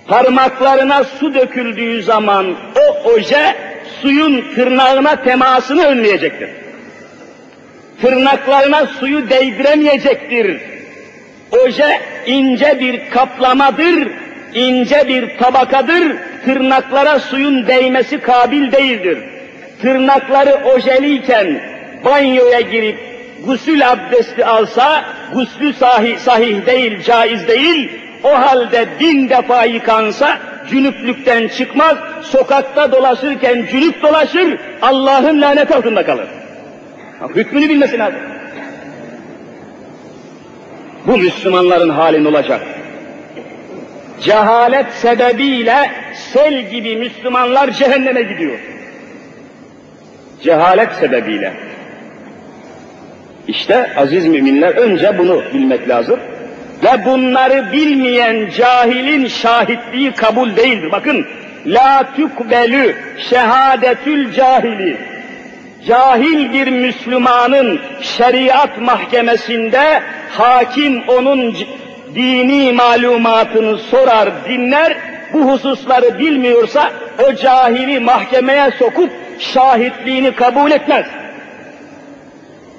parmaklarına 0.06 1.04
su 1.04 1.34
döküldüğü 1.34 2.02
zaman 2.02 2.56
o 2.76 3.10
oje 3.10 3.56
suyun 4.02 4.44
tırnağına 4.54 5.22
temasını 5.22 5.84
önleyecektir. 5.84 6.50
Tırnaklarına 8.00 8.86
suyu 8.86 9.30
değdiremeyecektir. 9.30 10.60
Oje 11.64 12.00
ince 12.26 12.80
bir 12.80 13.10
kaplamadır, 13.10 14.08
ince 14.54 15.08
bir 15.08 15.38
tabakadır, 15.38 16.16
tırnaklara 16.44 17.18
suyun 17.18 17.66
değmesi 17.66 18.20
kabil 18.20 18.72
değildir. 18.72 19.18
Tırnakları 19.82 20.54
ojeliyken 20.54 21.60
banyoya 22.04 22.60
girip 22.60 22.98
gusül 23.46 23.90
abdesti 23.90 24.44
alsa, 24.44 25.04
guslü 25.34 25.72
sahih, 25.72 26.18
sahih 26.18 26.66
değil, 26.66 27.02
caiz 27.02 27.48
değil, 27.48 28.01
o 28.24 28.28
halde 28.28 28.88
bin 29.00 29.28
defa 29.28 29.64
yıkansa 29.64 30.38
cünüplükten 30.70 31.48
çıkmaz, 31.48 31.96
sokakta 32.22 32.92
dolaşırken 32.92 33.66
cünüp 33.70 34.02
dolaşır, 34.02 34.58
Allah'ın 34.82 35.40
lanet 35.40 35.72
altında 35.76 36.04
kalır. 36.04 36.26
Hükmünü 37.34 37.68
bilmesi 37.68 37.98
lazım. 37.98 38.20
Bu 41.06 41.18
Müslümanların 41.18 41.90
halin 41.90 42.24
olacak. 42.24 42.60
cehalet 44.20 44.92
sebebiyle 44.92 45.90
sel 46.14 46.70
gibi 46.70 46.96
Müslümanlar 46.96 47.70
cehenneme 47.70 48.22
gidiyor. 48.22 48.58
Cehalet 50.42 50.92
sebebiyle. 50.92 51.52
İşte 53.48 53.94
aziz 53.96 54.26
müminler 54.26 54.74
önce 54.74 55.18
bunu 55.18 55.42
bilmek 55.54 55.88
lazım. 55.88 56.20
Ve 56.82 57.04
bunları 57.04 57.72
bilmeyen 57.72 58.50
cahilin 58.56 59.26
şahitliği 59.26 60.12
kabul 60.12 60.56
değildir. 60.56 60.92
Bakın, 60.92 61.26
la 61.66 62.04
tukbelü 62.16 62.96
şehadetül 63.30 64.32
cahili. 64.32 64.98
Cahil 65.86 66.52
bir 66.52 66.68
Müslümanın 66.68 67.80
şeriat 68.00 68.80
mahkemesinde 68.80 70.02
hakim 70.30 71.02
onun 71.08 71.56
dini 72.14 72.72
malumatını 72.72 73.78
sorar, 73.78 74.28
dinler, 74.48 74.96
bu 75.32 75.52
hususları 75.52 76.18
bilmiyorsa 76.18 76.92
o 77.28 77.34
cahili 77.34 78.00
mahkemeye 78.00 78.70
sokup 78.78 79.10
şahitliğini 79.38 80.34
kabul 80.34 80.70
etmez. 80.70 81.06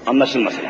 Anlaşılmasın 0.07 0.63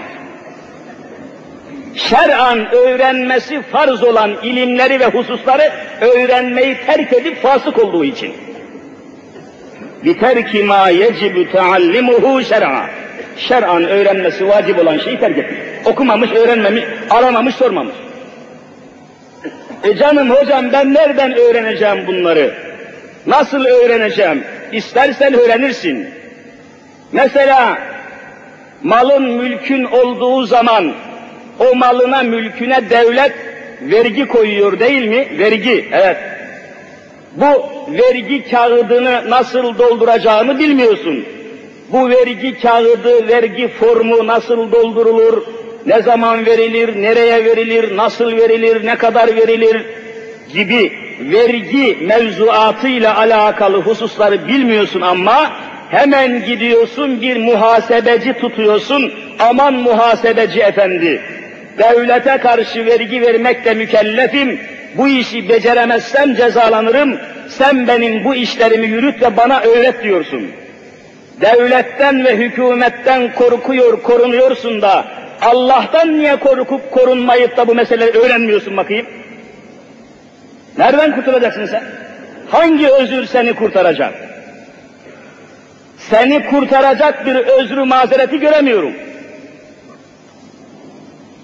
Şer'an 1.95 2.75
öğrenmesi 2.75 3.63
farz 3.63 4.05
olan 4.05 4.37
ilimleri 4.43 5.01
ve 5.01 5.07
hususları 5.07 5.73
öğrenmeyi 6.01 6.77
terk 6.87 7.13
edip 7.13 7.43
fasık 7.43 7.79
olduğu 7.79 8.05
için. 8.05 8.35
بِتَرْكِ 10.05 10.53
مَا 10.65 10.93
يَجِبُ 10.93 11.51
تَعَلِّمُهُ 11.53 12.45
şer'a. 12.45 12.87
Şer'an 13.37 13.85
öğrenmesi 13.85 14.49
vacip 14.49 14.79
olan 14.79 14.99
şeyi 14.99 15.21
terk 15.21 15.39
etmiş. 15.39 15.59
Okumamış, 15.85 16.31
öğrenmemiş, 16.33 16.85
aramamış, 17.11 17.55
sormamış. 17.55 17.95
E 19.85 19.97
canım 19.97 20.31
hocam 20.31 20.73
ben 20.73 20.95
nereden 20.95 21.35
öğreneceğim 21.35 22.07
bunları? 22.07 22.55
Nasıl 23.27 23.65
öğreneceğim? 23.65 24.45
İstersen 24.73 25.35
öğrenirsin. 25.35 26.09
Mesela 27.13 27.79
malın 28.83 29.23
mülkün 29.23 29.85
olduğu 29.85 30.47
zaman 30.47 30.95
o 31.60 31.76
malına 31.76 32.24
mülküne 32.24 32.90
devlet 32.90 33.32
vergi 33.82 34.28
koyuyor 34.28 34.80
değil 34.80 35.08
mi? 35.08 35.28
Vergi, 35.40 35.86
evet. 35.92 36.18
Bu 37.36 37.66
vergi 37.88 38.50
kağıdını 38.52 39.30
nasıl 39.30 39.78
dolduracağını 39.78 40.60
bilmiyorsun. 40.60 41.26
Bu 41.92 42.10
vergi 42.10 42.60
kağıdı, 42.62 43.28
vergi 43.28 43.68
formu 43.68 44.28
nasıl 44.28 44.72
doldurulur, 44.72 45.44
ne 45.86 46.02
zaman 46.02 46.46
verilir, 46.46 47.02
nereye 47.02 47.46
verilir, 47.46 47.98
nasıl 47.98 48.38
verilir, 48.38 48.86
ne 48.86 48.96
kadar 48.96 49.36
verilir 49.36 49.86
gibi 50.54 50.92
vergi 51.20 51.98
mevzuatıyla 52.02 53.18
alakalı 53.18 53.82
hususları 53.82 54.48
bilmiyorsun 54.48 55.02
ama 55.02 55.52
hemen 55.90 56.46
gidiyorsun 56.46 57.22
bir 57.22 57.38
muhasebeci 57.38 58.34
tutuyorsun, 58.34 59.14
aman 59.40 59.74
muhasebeci 59.74 60.60
efendi, 60.60 61.22
devlete 61.78 62.38
karşı 62.38 62.86
vergi 62.86 63.22
vermekle 63.22 63.74
mükellefim, 63.74 64.60
bu 64.98 65.08
işi 65.08 65.50
beceremezsem 65.50 66.36
cezalanırım, 66.36 67.20
sen 67.50 67.88
benim 67.88 68.24
bu 68.24 68.36
işlerimi 68.36 68.88
yürüt 68.88 69.22
ve 69.22 69.38
bana 69.38 69.60
öğret 69.60 70.04
diyorsun. 70.04 70.52
Devletten 71.42 72.26
ve 72.26 72.38
hükümetten 72.38 73.34
korkuyor, 73.34 74.04
korunuyorsun 74.04 74.82
da, 74.82 75.06
Allah'tan 75.42 76.20
niye 76.20 76.36
korkup 76.36 76.92
korunmayıp 76.92 77.58
da 77.58 77.68
bu 77.68 77.76
meseleleri 77.76 78.18
öğrenmiyorsun 78.18 78.78
bakayım? 78.78 79.08
Nereden 80.78 81.16
kurtulacaksın 81.16 81.66
sen? 81.66 81.84
Hangi 82.50 82.88
özür 82.88 83.26
seni 83.26 83.54
kurtaracak? 83.54 84.14
Seni 85.98 86.46
kurtaracak 86.46 87.26
bir 87.26 87.36
özrü 87.36 87.84
mazereti 87.84 88.40
göremiyorum. 88.40 88.94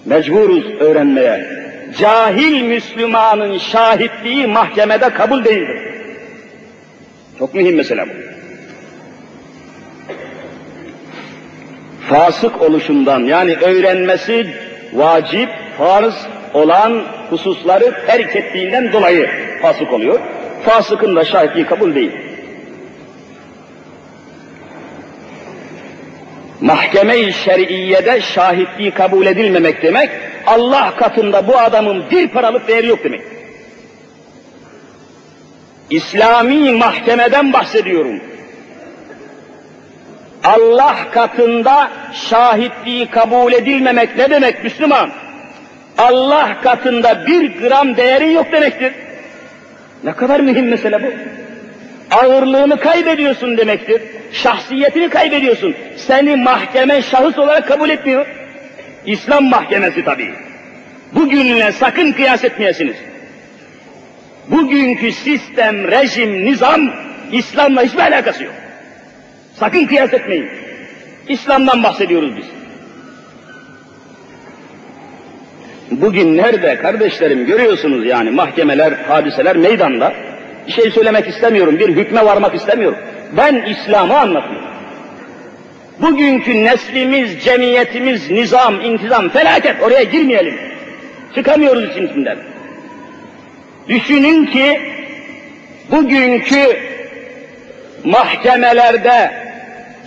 Mecburuz 0.06 0.66
öğrenmeye. 0.66 1.60
Cahil 2.00 2.62
Müslümanın 2.62 3.58
şahitliği 3.58 4.48
mahkemede 4.48 5.10
kabul 5.10 5.46
değildir. 5.46 5.80
Çok 7.40 7.54
mühim 7.54 7.76
mesele 7.76 8.06
bu. 8.06 8.30
Fasık 12.10 12.62
oluşundan 12.62 13.20
yani 13.20 13.56
öğrenmesi 13.56 14.48
vacip, 14.94 15.50
farz 15.78 16.28
olan 16.54 17.04
hususları 17.30 18.06
terk 18.08 18.36
ettiğinden 18.36 18.94
dolayı 18.94 19.30
fasık 19.62 19.94
oluyor. 19.94 20.20
Fasıkın 20.66 21.16
da 21.16 21.26
şahitliği 21.26 21.66
kabul 21.66 21.96
değil. 21.96 22.12
Mahkeme-i 26.62 27.34
şer'iyede 27.34 28.22
şahitliği 28.22 28.92
kabul 28.92 29.26
edilmemek 29.26 29.84
demek, 29.84 30.10
Allah 30.48 30.96
katında 30.96 31.48
bu 31.48 31.58
adamın 31.58 32.04
bir 32.12 32.28
paralık 32.28 32.68
değeri 32.68 32.88
yok 32.88 33.04
demek. 33.04 33.22
İslami 35.90 36.72
mahkemeden 36.72 37.54
bahsediyorum. 37.54 38.22
Allah 40.44 40.96
katında 41.12 41.92
şahitliği 42.14 43.06
kabul 43.06 43.54
edilmemek 43.54 44.18
ne 44.18 44.30
demek 44.30 44.64
Müslüman? 44.64 45.12
Allah 45.98 46.62
katında 46.64 47.28
bir 47.28 47.62
gram 47.62 47.98
değeri 47.98 48.34
yok 48.34 48.52
demektir. 48.52 48.94
Ne 50.04 50.14
kadar 50.14 50.40
mühim 50.40 50.70
mesele 50.70 51.04
bu. 51.04 51.39
Ağırlığını 52.12 52.80
kaybediyorsun 52.80 53.58
demektir. 53.58 54.02
Şahsiyetini 54.32 55.10
kaybediyorsun. 55.10 55.76
Seni 55.98 56.36
mahkeme 56.36 57.02
şahıs 57.02 57.38
olarak 57.38 57.68
kabul 57.68 57.90
etmiyor. 57.90 58.26
İslam 59.06 59.44
mahkemesi 59.44 60.06
tabii. 60.06 60.34
Bugünle 61.14 61.72
sakın 61.72 62.12
kıyas 62.12 62.44
etmeyesiniz. 62.44 62.96
Bugünkü 64.48 65.12
sistem, 65.12 65.92
rejim, 65.92 66.46
nizam 66.46 66.92
İslam'la 67.32 67.84
hiçbir 67.84 68.00
alakası 68.00 68.44
yok. 68.44 68.54
Sakın 69.56 69.86
kıyas 69.86 70.14
etmeyin. 70.14 70.50
İslam'dan 71.28 71.84
bahsediyoruz 71.84 72.38
biz. 72.38 72.46
Bugün 75.92 76.38
nerede 76.38 76.76
kardeşlerim 76.76 77.46
görüyorsunuz 77.46 78.06
yani 78.06 78.30
mahkemeler, 78.30 78.92
hadiseler 78.92 79.58
meydanda. 79.58 80.14
Bir 80.70 80.74
şey 80.74 80.92
söylemek 80.92 81.28
istemiyorum, 81.28 81.80
bir 81.80 81.90
hükme 81.90 82.26
varmak 82.26 82.56
istemiyorum. 82.56 82.98
Ben 83.38 83.56
İslam'ı 83.56 84.20
anlatıyorum. 84.20 84.68
Bugünkü 86.00 86.64
neslimiz, 86.64 87.44
cemiyetimiz, 87.44 88.32
nizam, 88.32 88.82
intizam, 88.82 89.30
felaket 89.30 89.82
oraya 89.82 90.04
girmeyelim. 90.04 90.56
Çıkamıyoruz 91.36 91.84
için 91.84 92.08
içinden. 92.08 92.38
Düşünün 93.88 94.46
ki 94.46 94.82
bugünkü 95.92 96.78
mahkemelerde 98.04 99.32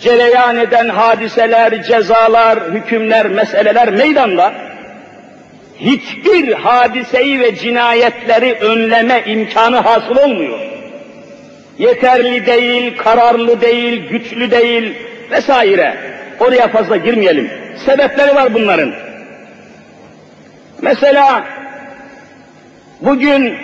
cereyan 0.01 0.57
eden 0.57 0.89
hadiseler, 0.89 1.83
cezalar, 1.83 2.59
hükümler, 2.71 3.27
meseleler 3.27 3.91
meydanda 3.91 4.55
hiçbir 5.79 6.53
hadiseyi 6.53 7.41
ve 7.41 7.57
cinayetleri 7.57 8.53
önleme 8.53 9.23
imkanı 9.27 9.77
hasıl 9.77 10.17
olmuyor. 10.17 10.59
Yeterli 11.79 12.47
değil, 12.47 12.97
kararlı 12.97 13.61
değil, 13.61 14.09
güçlü 14.09 14.51
değil 14.51 14.95
vesaire. 15.31 15.97
Oraya 16.41 16.69
fazla 16.69 16.97
girmeyelim. 16.97 17.51
Sebepleri 17.87 18.35
var 18.35 18.55
bunların. 18.55 18.93
Mesela 20.83 21.45
bugün 23.01 23.55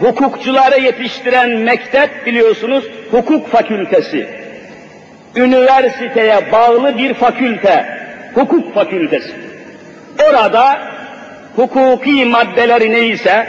hukukçuları 0.00 0.80
yetiştiren 0.80 1.50
mektep 1.50 2.26
biliyorsunuz 2.26 2.84
hukuk 3.10 3.48
fakültesi. 3.48 4.26
Üniversiteye 5.36 6.52
bağlı 6.52 6.98
bir 6.98 7.14
fakülte, 7.14 7.98
hukuk 8.34 8.74
fakültesi. 8.74 9.32
Orada 10.28 10.91
hukuki 11.56 12.24
maddeleri 12.24 12.92
neyse 12.92 13.46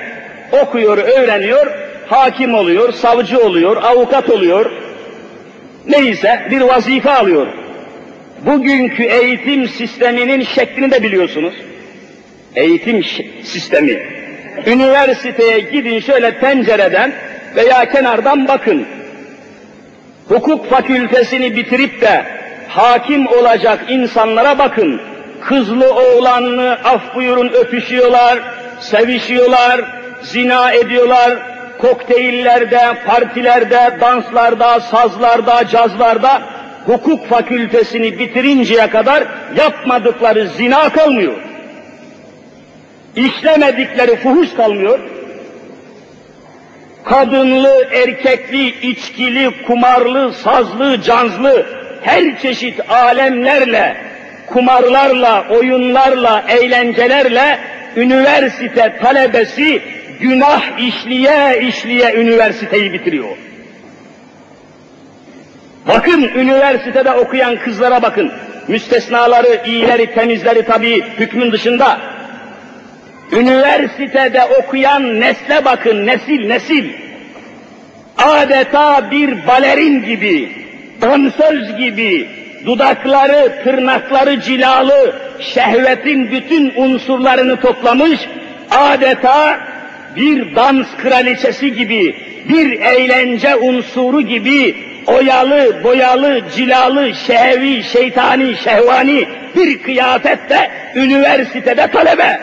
okuyor, 0.61 0.97
öğreniyor, 0.97 1.67
hakim 2.07 2.53
oluyor, 2.53 2.93
savcı 2.93 3.39
oluyor, 3.39 3.83
avukat 3.83 4.29
oluyor, 4.29 4.71
neyse 5.87 6.47
bir 6.51 6.61
vazife 6.61 7.11
alıyor. 7.11 7.47
Bugünkü 8.45 9.03
eğitim 9.03 9.67
sisteminin 9.67 10.43
şeklini 10.43 10.91
de 10.91 11.03
biliyorsunuz. 11.03 11.53
Eğitim 12.55 13.03
sistemi. 13.43 14.03
Üniversiteye 14.65 15.59
gidin 15.59 15.99
şöyle 15.99 16.39
pencereden 16.39 17.13
veya 17.55 17.91
kenardan 17.91 18.47
bakın. 18.47 18.85
Hukuk 20.27 20.69
fakültesini 20.69 21.55
bitirip 21.55 22.01
de 22.01 22.25
hakim 22.67 23.27
olacak 23.27 23.79
insanlara 23.89 24.59
bakın 24.59 25.01
kızlı 25.43 25.93
oğlanlı 25.93 26.71
af 26.83 27.15
buyurun 27.15 27.49
öpüşüyorlar, 27.49 28.39
sevişiyorlar, 28.79 29.81
zina 30.21 30.71
ediyorlar, 30.71 31.39
kokteyllerde, 31.77 32.97
partilerde, 33.05 33.97
danslarda, 34.01 34.79
sazlarda, 34.79 35.67
cazlarda 35.67 36.41
hukuk 36.85 37.27
fakültesini 37.27 38.19
bitirinceye 38.19 38.89
kadar 38.89 39.23
yapmadıkları 39.57 40.47
zina 40.47 40.89
kalmıyor. 40.89 41.33
İşlemedikleri 43.15 44.15
fuhuş 44.15 44.53
kalmıyor. 44.53 44.99
Kadınlı, 47.03 47.87
erkekli, 47.91 48.89
içkili, 48.89 49.65
kumarlı, 49.67 50.33
sazlı, 50.33 51.01
canzlı 51.01 51.65
her 52.01 52.41
çeşit 52.41 52.91
alemlerle, 52.91 54.12
kumarlarla, 54.47 55.45
oyunlarla, 55.49 56.43
eğlencelerle 56.49 57.59
üniversite 57.95 58.97
talebesi 59.01 59.81
günah 60.19 60.79
işliye 60.79 61.61
işliye 61.67 62.13
üniversiteyi 62.13 62.93
bitiriyor. 62.93 63.37
Bakın 65.87 66.21
üniversitede 66.21 67.11
okuyan 67.11 67.55
kızlara 67.55 68.01
bakın. 68.01 68.31
Müstesnaları, 68.67 69.61
iyileri, 69.65 70.13
temizleri 70.13 70.65
tabii 70.65 71.01
hükmün 71.01 71.51
dışında. 71.51 71.99
Üniversitede 73.31 74.43
okuyan 74.43 75.19
nesle 75.19 75.65
bakın, 75.65 76.07
nesil 76.07 76.47
nesil. 76.47 76.89
Adeta 78.17 79.11
bir 79.11 79.47
balerin 79.47 80.05
gibi, 80.05 80.51
dansöz 81.01 81.77
gibi, 81.77 82.29
dudakları, 82.65 83.63
tırnakları 83.63 84.41
cilalı, 84.41 85.15
şehvetin 85.39 86.31
bütün 86.31 86.73
unsurlarını 86.75 87.61
toplamış, 87.61 88.19
adeta 88.71 89.59
bir 90.15 90.55
dans 90.55 90.87
kraliçesi 90.97 91.73
gibi, 91.73 92.15
bir 92.49 92.79
eğlence 92.79 93.55
unsuru 93.55 94.21
gibi 94.21 94.75
oyalı, 95.07 95.83
boyalı, 95.83 96.41
cilalı, 96.55 97.13
şehvi, 97.27 97.83
şeytani, 97.83 98.55
şehvani 98.55 99.27
bir 99.55 99.83
kıyafette 99.83 100.71
üniversitede 100.95 101.87
talebe. 101.87 102.39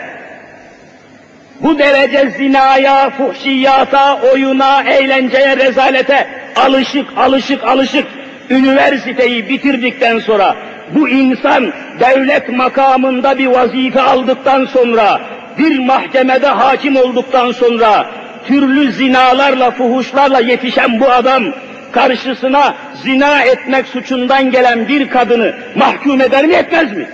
Bu 1.59 1.79
derece 1.79 2.29
zinaya, 2.29 3.09
fuhşiyata, 3.09 4.19
oyuna, 4.33 4.83
eğlenceye, 4.83 5.57
rezalete 5.57 6.27
alışık, 6.55 7.17
alışık, 7.17 7.63
alışık 7.63 8.05
üniversiteyi 8.51 9.49
bitirdikten 9.49 10.19
sonra 10.19 10.55
bu 10.95 11.09
insan 11.09 11.73
devlet 11.99 12.49
makamında 12.49 13.37
bir 13.37 13.47
vazife 13.47 14.01
aldıktan 14.01 14.65
sonra 14.65 15.21
bir 15.57 15.79
mahkemede 15.79 16.47
hakim 16.47 16.95
olduktan 16.95 17.51
sonra 17.51 18.09
türlü 18.47 18.91
zinalarla, 18.91 19.71
fuhuşlarla 19.71 20.39
yetişen 20.39 20.99
bu 20.99 21.11
adam 21.11 21.43
karşısına 21.91 22.75
zina 23.03 23.41
etmek 23.41 23.87
suçundan 23.87 24.51
gelen 24.51 24.87
bir 24.87 25.09
kadını 25.09 25.55
mahkum 25.75 26.21
eder 26.21 26.45
mi 26.45 26.53
etmez 26.53 26.97
mi? 26.97 27.07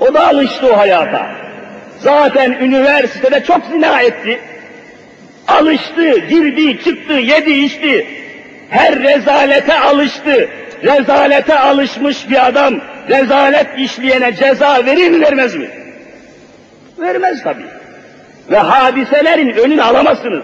O 0.00 0.14
da 0.14 0.26
alıştı 0.26 0.72
o 0.72 0.78
hayata. 0.78 1.26
Zaten 2.00 2.52
üniversitede 2.52 3.44
çok 3.44 3.64
zina 3.66 4.00
etti. 4.00 4.40
Alıştı, 5.48 6.18
girdi, 6.18 6.84
çıktı, 6.84 7.12
yedi, 7.12 7.52
içti. 7.52 8.06
Her 8.70 8.98
rezalete 8.98 9.78
alıştı. 9.78 10.48
Rezalete 10.82 11.58
alışmış 11.58 12.30
bir 12.30 12.46
adam, 12.46 12.74
rezalet 13.08 13.66
işleyene 13.78 14.34
ceza 14.34 14.86
verir 14.86 15.10
mi 15.10 15.20
vermez 15.20 15.54
mi? 15.54 15.70
Vermez 16.98 17.42
tabii. 17.42 17.66
Ve 18.50 18.58
hadiselerin 18.58 19.48
önünü 19.50 19.82
alamazsınız. 19.82 20.42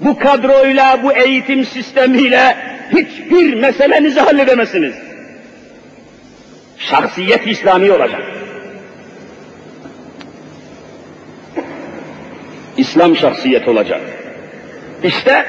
Bu 0.00 0.18
kadroyla, 0.18 1.02
bu 1.02 1.12
eğitim 1.12 1.64
sistemiyle 1.64 2.56
hiçbir 2.92 3.54
meselenizi 3.54 4.20
halledemezsiniz. 4.20 4.94
Şahsiyet 6.78 7.46
İslami 7.46 7.92
olacak. 7.92 8.22
İslam 12.76 13.16
şahsiyet 13.16 13.68
olacak. 13.68 14.00
İşte 15.02 15.46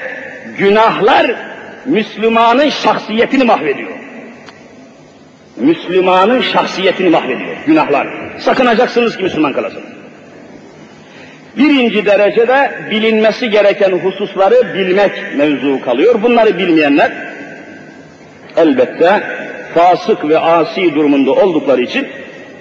günahlar 0.58 1.47
Müslümanın 1.88 2.70
şahsiyetini 2.70 3.44
mahvediyor. 3.44 3.92
Müslümanın 5.58 6.42
şahsiyetini 6.42 7.10
mahvediyor 7.10 7.56
günahlar. 7.66 8.08
Sakınacaksınız 8.40 9.18
ki 9.18 9.24
Müslüman 9.24 9.54
kalasınız. 9.54 9.98
Birinci 11.58 12.06
derecede 12.06 12.72
bilinmesi 12.92 13.50
gereken 13.50 13.92
hususları 13.92 14.74
bilmek 14.74 15.12
mevzu 15.38 15.82
kalıyor. 15.82 16.22
Bunları 16.24 16.58
bilmeyenler 16.58 17.12
elbette 18.58 19.24
fasık 19.74 20.30
ve 20.30 20.40
asi 20.40 20.96
durumunda 20.96 21.32
oldukları 21.32 21.82
için 21.82 22.08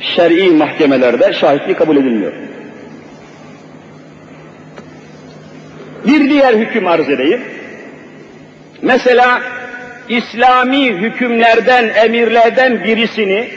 şer'i 0.00 0.50
mahkemelerde 0.50 1.32
şahitlik 1.32 1.78
kabul 1.78 1.96
edilmiyor. 1.96 2.32
Bir 6.06 6.30
diğer 6.30 6.54
hüküm 6.54 6.86
arz 6.86 7.08
edeyim. 7.08 7.55
Mesela 8.81 9.41
İslami 10.09 10.91
hükümlerden, 10.91 11.89
emirlerden 11.95 12.83
birisini 12.83 13.49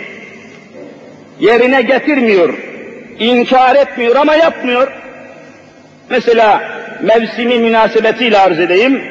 yerine 1.40 1.83
getirmiyor, 1.83 2.55
inkar 3.18 3.77
etmiyor 3.77 4.16
ama 4.16 4.35
yapmıyor. 4.35 4.92
Mesela 6.11 6.62
mevsimi 7.03 7.59
münasebetiyle 7.59 8.38
arz 8.38 8.61
edeyim. 8.61 9.03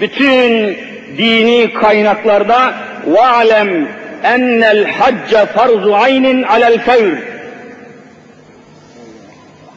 Bütün 0.00 0.76
dini 1.18 1.72
kaynaklarda 1.72 2.74
وَعْلَمْ 3.06 3.86
اَنَّ 4.24 4.60
الْحَجَّ 4.76 5.46
فَرْضُ 5.54 5.84
عَيْنٍ 6.02 6.44
عَلَى 6.44 6.76
الْفَوْرِ 6.76 7.18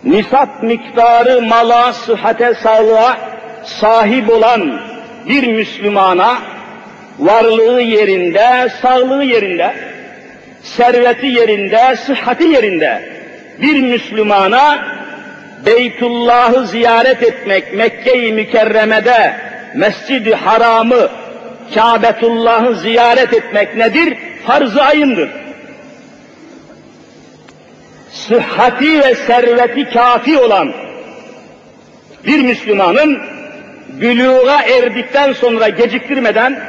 Nisap 0.04 0.64
miktarı 0.64 1.42
mala, 1.42 1.94
sıhhate, 1.94 2.54
sağlığa 2.64 3.18
sahip 3.64 4.30
olan 4.30 4.80
bir 5.29 5.47
Müslümana 5.47 6.39
varlığı 7.19 7.81
yerinde, 7.81 8.69
sağlığı 8.83 9.25
yerinde, 9.25 9.75
serveti 10.63 11.27
yerinde, 11.27 11.97
sıhhati 11.97 12.45
yerinde 12.45 13.03
bir 13.61 13.83
Müslümana 13.83 14.97
Beytullah'ı 15.67 16.67
ziyaret 16.67 17.23
etmek, 17.23 17.75
Mekke-i 17.75 18.33
Mükerreme'de 18.33 19.37
Mescid-i 19.75 20.35
Haram'ı, 20.35 21.09
Kâbetullah'ı 21.75 22.75
ziyaret 22.75 23.35
etmek 23.35 23.77
nedir? 23.77 24.17
Farz-ı 24.47 24.83
ayındır. 24.83 25.31
Sıhhati 28.11 29.01
ve 29.01 29.15
serveti 29.15 29.91
kafi 29.91 30.39
olan 30.39 30.73
bir 32.27 32.41
Müslümanın 32.41 33.36
büluğa 34.01 34.63
erdikten 34.63 35.33
sonra 35.33 35.69
geciktirmeden, 35.69 36.61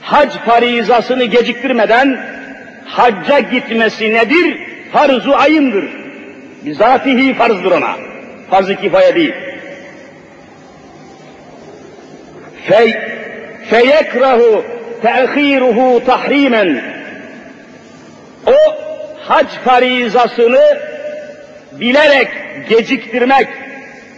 hac 0.00 0.30
farizasını 0.46 1.24
geciktirmeden 1.24 2.20
hacca 2.84 3.38
gitmesi 3.38 4.14
nedir? 4.14 4.58
Farz-ı 4.92 5.36
ayındır. 5.36 5.84
Bizatihi 6.64 7.34
farzdır 7.34 7.72
ona. 7.72 7.96
Farz-ı 8.50 8.76
kifaya 8.76 9.14
değil. 9.14 9.34
Fe, 12.68 13.12
feyekrahu 13.70 14.64
te'khiruhu 15.02 16.04
tahrimen. 16.06 16.82
O 18.46 18.52
hac 19.20 19.48
farizasını 19.64 20.78
bilerek 21.72 22.28
geciktirmek, 22.68 23.48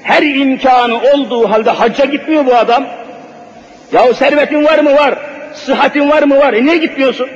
her 0.04 0.22
imkanı 0.22 0.98
olduğu 0.98 1.50
halde 1.50 1.70
hacca 1.70 2.04
gitmiyor 2.04 2.46
bu 2.46 2.54
adam. 2.54 2.86
Yahu 3.92 4.14
servetin 4.14 4.64
var 4.64 4.78
mı? 4.78 4.94
Var. 4.94 5.14
Sıhhatin 5.54 6.10
var 6.10 6.22
mı? 6.22 6.38
Var. 6.38 6.52
E 6.52 6.64
niye 6.64 6.76
gitmiyorsun? 6.76 7.28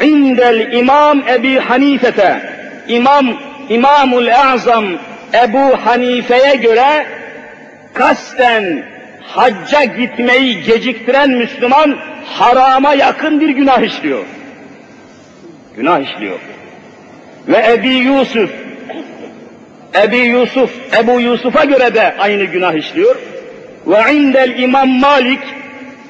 İndel 0.00 0.72
İmam 0.72 1.22
Ebi 1.28 1.58
Hanifete, 1.58 2.40
İmam 2.88 3.38
İmamul 3.68 4.26
Azam 4.26 4.86
Ebu 5.34 5.76
Hanife'ye 5.84 6.56
göre 6.56 7.06
kasten 7.94 8.84
hacca 9.22 9.84
gitmeyi 9.84 10.62
geciktiren 10.62 11.30
Müslüman 11.30 11.98
harama 12.24 12.94
yakın 12.94 13.40
bir 13.40 13.48
günah 13.48 13.80
işliyor. 13.80 14.24
Günah 15.76 16.00
işliyor. 16.00 16.38
Ve 17.48 17.72
Ebi 17.72 17.88
Yusuf, 17.88 18.50
Ebi 20.02 20.16
Yusuf, 20.16 20.70
Ebu 21.00 21.20
Yusuf'a 21.20 21.64
göre 21.64 21.94
de 21.94 22.14
aynı 22.18 22.44
günah 22.44 22.74
işliyor. 22.74 23.16
Ve 23.86 24.12
indel 24.12 24.58
İmam 24.58 24.88
Malik 24.88 25.40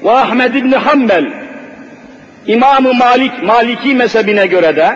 ve 0.03 0.11
Ahmed 0.11 0.53
İbni 0.53 0.75
Hanbel, 0.75 1.25
İmam-ı 2.47 2.93
Malik, 2.93 3.43
Maliki 3.43 3.95
mezhebine 3.95 4.45
göre 4.45 4.75
de 4.75 4.95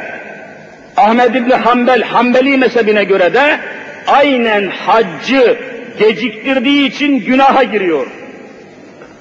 Ahmed 0.97 1.35
İbni 1.35 1.53
Hanbel, 1.53 2.01
Hanbeli 2.01 2.57
mezhebine 2.57 3.03
göre 3.03 3.33
de 3.33 3.59
aynen 4.07 4.67
haccı 4.67 5.57
geciktirdiği 5.99 6.89
için 6.89 7.19
günaha 7.19 7.71
giriyor. 7.71 8.07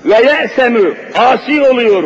Ve 0.05 0.15
ye'semü 0.15 0.95
asi 1.17 1.63
oluyor. 1.63 2.03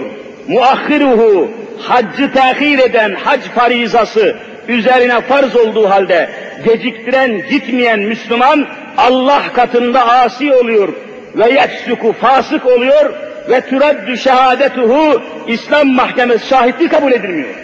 Muahhiruhu 0.49 1.51
haccı 1.79 2.33
tehir 2.33 2.79
eden 2.79 3.15
hac 3.15 3.41
farizası 3.41 4.37
üzerine 4.69 5.21
farz 5.21 5.57
olduğu 5.57 5.91
halde 5.91 6.31
geciktiren 6.65 7.43
gitmeyen 7.51 8.01
Müslüman 8.01 8.67
Allah 8.97 9.43
katında 9.55 10.09
asi 10.09 10.55
oluyor 10.55 10.89
ve 11.35 11.51
yefsuku 11.51 12.13
fasık 12.13 12.67
oluyor 12.67 13.15
ve 13.49 13.61
türeddü 13.61 14.19
şehadetuhu 14.19 15.23
İslam 15.47 15.89
mahkemesi 15.89 16.49
şahitliği 16.49 16.89
kabul 16.89 17.13
edilmiyor. 17.13 17.55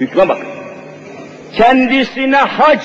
Hükme 0.00 0.28
bak. 0.28 0.38
Kendisine 1.56 2.36
hac 2.36 2.80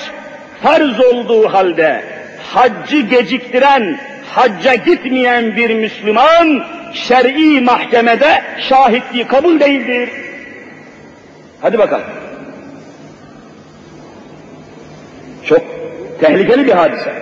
farz 0.62 1.00
olduğu 1.00 1.52
halde 1.52 2.04
haccı 2.52 3.00
geciktiren, 3.00 4.00
hacca 4.30 4.74
gitmeyen 4.74 5.56
bir 5.56 5.74
Müslüman 5.74 6.64
şer'i 6.94 7.60
mahkemede 7.60 8.42
şahitliği 8.68 9.26
kabul 9.26 9.60
değildir. 9.60 10.10
Hadi 11.64 11.78
bakalım. 11.78 12.04
Çok 15.44 15.60
tehlikeli 16.20 16.66
bir 16.66 16.72
hadise. 16.72 17.12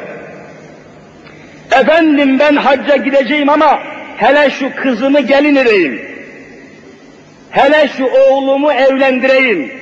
Efendim 1.73 2.39
ben 2.39 2.57
hacca 2.57 2.97
gideceğim 2.97 3.49
ama 3.49 3.79
hele 4.17 4.51
şu 4.51 4.77
kızımı 4.77 5.21
gelin 5.21 5.57
edeyim. 5.57 6.03
Hele 7.51 7.89
şu 7.89 8.05
oğlumu 8.05 8.73
evlendireyim. 8.73 9.73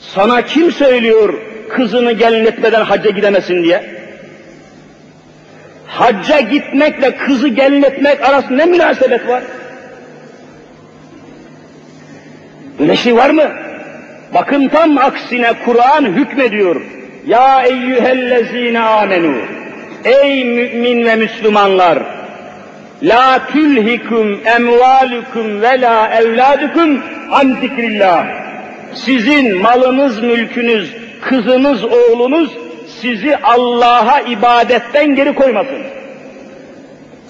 Sana 0.00 0.42
kim 0.42 0.72
söylüyor 0.72 1.34
kızını 1.68 2.12
gelin 2.12 2.46
etmeden 2.46 2.82
hacca 2.82 3.10
gidemesin 3.10 3.64
diye? 3.64 3.84
Hacca 5.86 6.40
gitmekle 6.40 7.16
kızı 7.16 7.48
gelin 7.48 7.82
etmek 7.82 8.28
arasında 8.28 8.56
ne 8.56 8.64
münasebet 8.64 9.28
var? 9.28 9.42
Böyle 12.78 12.96
şey 12.96 13.16
var 13.16 13.30
mı? 13.30 13.52
Bakın 14.34 14.68
tam 14.68 14.98
aksine 14.98 15.52
Kur'an 15.64 16.04
hükmediyor. 16.04 16.80
Ya 17.26 17.62
eyyühellezine 17.62 18.80
amenu. 18.80 19.36
Ey 20.04 20.44
mümin 20.44 21.04
ve 21.04 21.16
Müslümanlar! 21.16 21.98
La 23.02 23.46
tülhikum 23.52 24.40
emvalukum 24.44 25.62
ve 25.62 25.80
la 25.80 26.08
evladukum 26.08 27.02
an 27.32 27.56
zikrillah. 27.60 28.26
Sizin 28.94 29.62
malınız, 29.62 30.22
mülkünüz, 30.22 30.94
kızınız, 31.20 31.84
oğlunuz 31.84 32.50
sizi 33.00 33.36
Allah'a 33.36 34.20
ibadetten 34.20 35.14
geri 35.14 35.34
koymasın. 35.34 35.82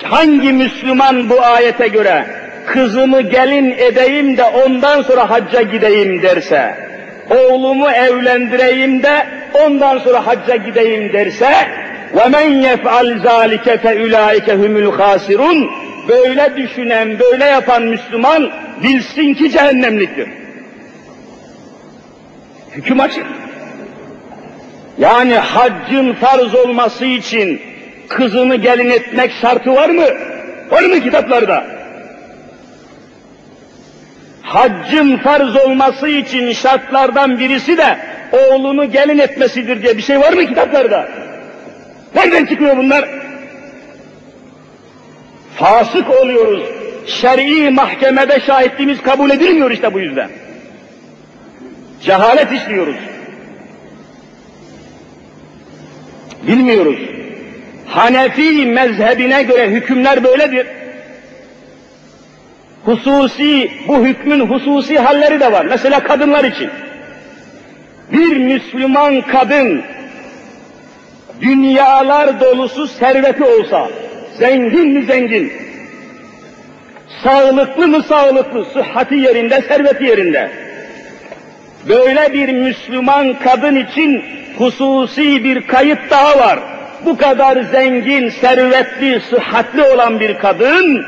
Hangi 0.03 0.53
Müslüman 0.53 1.31
bu 1.31 1.43
ayete 1.43 1.89
göre 1.89 2.27
kızımı 2.66 3.22
gelin 3.22 3.72
edeyim 3.72 4.38
de 4.38 4.44
ondan 4.44 5.02
sonra 5.02 5.30
hacca 5.30 5.62
gideyim 5.62 6.22
derse, 6.22 6.76
oğlumu 7.30 7.90
evlendireyim 7.90 9.04
de 9.04 9.28
ondan 9.54 9.98
sonra 9.98 10.28
hacca 10.28 10.56
gideyim 10.56 11.14
derse, 11.14 11.52
وَمَنْ 12.16 12.48
يَفْعَلْ 12.68 13.08
ذَٰلِكَ 13.28 13.78
فَاُولَٰئِكَ 13.84 14.48
هُمُ 14.62 14.74
الْخَاسِرُونَ 14.86 15.70
Böyle 16.08 16.58
düşünen, 16.58 17.20
böyle 17.20 17.46
yapan 17.46 17.84
Müslüman 17.84 18.52
bilsin 18.84 19.34
ki 19.34 19.52
cehennemliktir. 19.52 20.28
Hüküm 22.72 23.00
açık. 23.00 23.26
Yani 24.98 25.36
haccın 25.36 26.14
farz 26.14 26.56
olması 26.56 27.06
için 27.06 27.62
kızını 28.08 28.56
gelin 28.56 28.90
etmek 28.90 29.32
şartı 29.42 29.76
var 29.76 29.90
mı? 29.90 30.06
Var 30.72 30.84
mı 30.84 31.00
kitaplarda? 31.00 31.66
Haccın 34.53 35.17
farz 35.17 35.57
olması 35.57 36.09
için 36.09 36.53
şartlardan 36.53 37.39
birisi 37.39 37.79
de 37.79 37.99
oğlunu 38.33 38.91
gelin 38.91 39.19
etmesidir 39.19 39.83
diye 39.83 39.97
bir 39.97 40.03
şey 40.03 40.21
var 40.21 40.33
mı 40.33 40.47
kitaplarda? 40.47 41.09
Nereden 42.15 42.47
çıkıyor 42.47 42.77
bunlar? 42.77 43.09
Fasık 45.57 46.11
oluyoruz. 46.11 46.63
Şer'i 47.07 47.71
mahkemede 47.71 48.41
şahitliğimiz 48.41 49.03
kabul 49.03 49.31
edilmiyor 49.31 49.71
işte 49.71 49.95
bu 49.95 50.01
yüzden. 50.01 50.31
Cehalet 52.03 52.53
işliyoruz. 52.53 52.97
Bilmiyoruz. 56.47 56.99
Hanefi 57.87 58.67
mezhebine 58.67 59.43
göre 59.43 59.71
hükümler 59.71 60.25
böyledir. 60.25 60.67
Hususi, 62.85 63.71
bu 63.89 64.07
hükmün 64.07 64.41
hususi 64.41 64.99
halleri 64.99 65.41
de 65.41 65.53
var. 65.53 65.65
Mesela 65.65 66.01
kadınlar 66.01 66.45
için. 66.45 66.71
Bir 68.13 68.37
Müslüman 68.37 69.21
kadın 69.21 69.83
dünyalar 71.41 72.41
dolusu 72.41 72.87
serveti 72.87 73.45
olsa, 73.45 73.89
zengin 74.39 74.89
mi 74.89 75.05
zengin, 75.05 75.53
sağlıklı 77.25 77.89
mı 77.89 78.03
sağlıklı, 78.03 78.65
sıhhati 78.65 79.15
yerinde, 79.15 79.63
serveti 79.69 80.05
yerinde. 80.05 80.51
Böyle 81.89 82.33
bir 82.33 82.53
Müslüman 82.53 83.39
kadın 83.45 83.77
için 83.77 84.25
hususi 84.59 85.45
bir 85.45 85.67
kayıt 85.67 86.11
daha 86.11 86.39
var. 86.39 86.59
Bu 87.05 87.17
kadar 87.17 87.63
zengin, 87.63 88.29
servetli, 88.29 89.21
sıhhatli 89.31 89.83
olan 89.83 90.21
bir 90.21 90.39
kadın, 90.39 91.05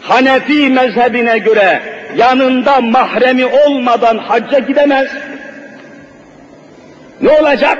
Hanefi 0.00 0.70
mezhebine 0.70 1.38
göre 1.38 1.82
yanında 2.16 2.80
mahremi 2.80 3.46
olmadan 3.46 4.18
hacca 4.18 4.58
gidemez. 4.58 5.08
Ne 7.20 7.30
olacak? 7.30 7.78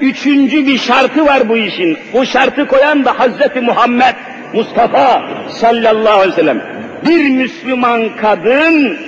Üçüncü 0.00 0.66
bir 0.66 0.78
şartı 0.78 1.26
var 1.26 1.48
bu 1.48 1.56
işin. 1.56 1.98
Bu 2.12 2.26
şartı 2.26 2.66
koyan 2.66 3.04
da 3.04 3.18
Hazreti 3.18 3.60
Muhammed 3.60 4.14
Mustafa 4.52 5.22
sallallahu 5.48 6.20
aleyhi 6.20 6.32
ve 6.32 6.36
sellem. 6.36 6.62
Bir 7.06 7.28
Müslüman 7.28 8.16
kadın 8.16 8.98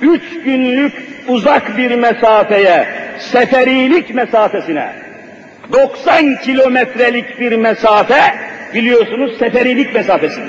üç 0.00 0.22
günlük 0.44 0.92
uzak 1.28 1.78
bir 1.78 1.90
mesafeye, 1.90 2.86
seferilik 3.18 4.14
mesafesine, 4.14 4.92
90 5.72 6.36
kilometrelik 6.36 7.40
bir 7.40 7.56
mesafe 7.56 8.34
biliyorsunuz 8.74 9.38
seferilik 9.38 9.94
mesafesi. 9.94 10.40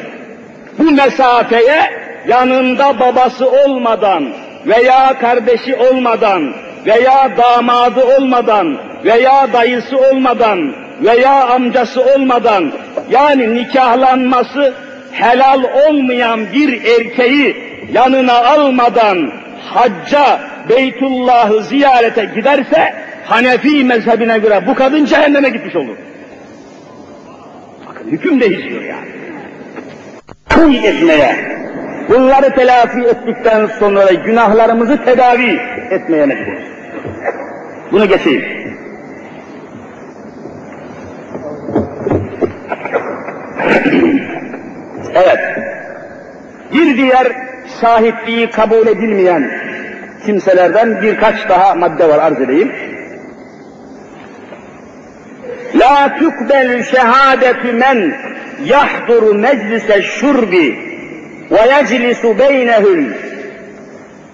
Bu 0.79 0.91
mesafeye 0.91 1.81
yanında 2.27 2.99
babası 2.99 3.51
olmadan 3.51 4.29
veya 4.65 5.19
kardeşi 5.19 5.75
olmadan 5.75 6.53
veya 6.85 7.37
damadı 7.37 8.17
olmadan 8.17 8.77
veya 9.05 9.53
dayısı 9.53 9.97
olmadan 9.97 10.75
veya 11.01 11.47
amcası 11.47 12.01
olmadan 12.01 12.71
yani 13.11 13.55
nikahlanması 13.55 14.73
helal 15.11 15.63
olmayan 15.87 16.53
bir 16.53 16.83
erkeği 16.83 17.55
yanına 17.93 18.33
almadan 18.33 19.31
hacca 19.73 20.39
Beytullah'ı 20.69 21.63
ziyarete 21.63 22.25
giderse 22.35 22.93
Hanefi 23.25 23.83
mezhebine 23.83 24.37
göre 24.37 24.67
bu 24.67 24.75
kadın 24.75 25.05
cehenneme 25.05 25.49
gitmiş 25.49 25.75
olur. 25.75 25.95
Bakın 27.87 28.11
hüküm 28.11 28.41
değişiyor 28.41 28.81
yani. 28.81 29.22
Kul 30.55 30.73
etmeye, 30.75 31.35
bunları 32.09 32.55
telafi 32.55 32.99
ettikten 32.99 33.65
sonra 33.65 34.13
günahlarımızı 34.25 35.05
tedavi 35.05 35.59
etmeye 35.91 36.25
mecburuz. 36.25 36.63
Bunu 37.91 38.07
geçeyim. 38.07 38.43
evet. 45.13 45.39
Bir 46.73 46.97
diğer 46.97 47.27
şahitliği 47.81 48.49
kabul 48.49 48.87
edilmeyen 48.87 49.51
kimselerden 50.25 51.01
birkaç 51.01 51.49
daha 51.49 51.75
madde 51.75 52.09
var 52.09 52.19
arz 52.19 52.41
edeyim. 52.41 52.71
La 55.75 56.17
tukbel 56.19 56.83
şehadetu 56.83 57.73
men 57.73 58.13
yahduru 58.65 59.33
meclise 59.33 60.01
şurbi 60.01 60.79
ve 61.51 61.59
yeclisu 61.75 62.39
beynehum 62.39 63.13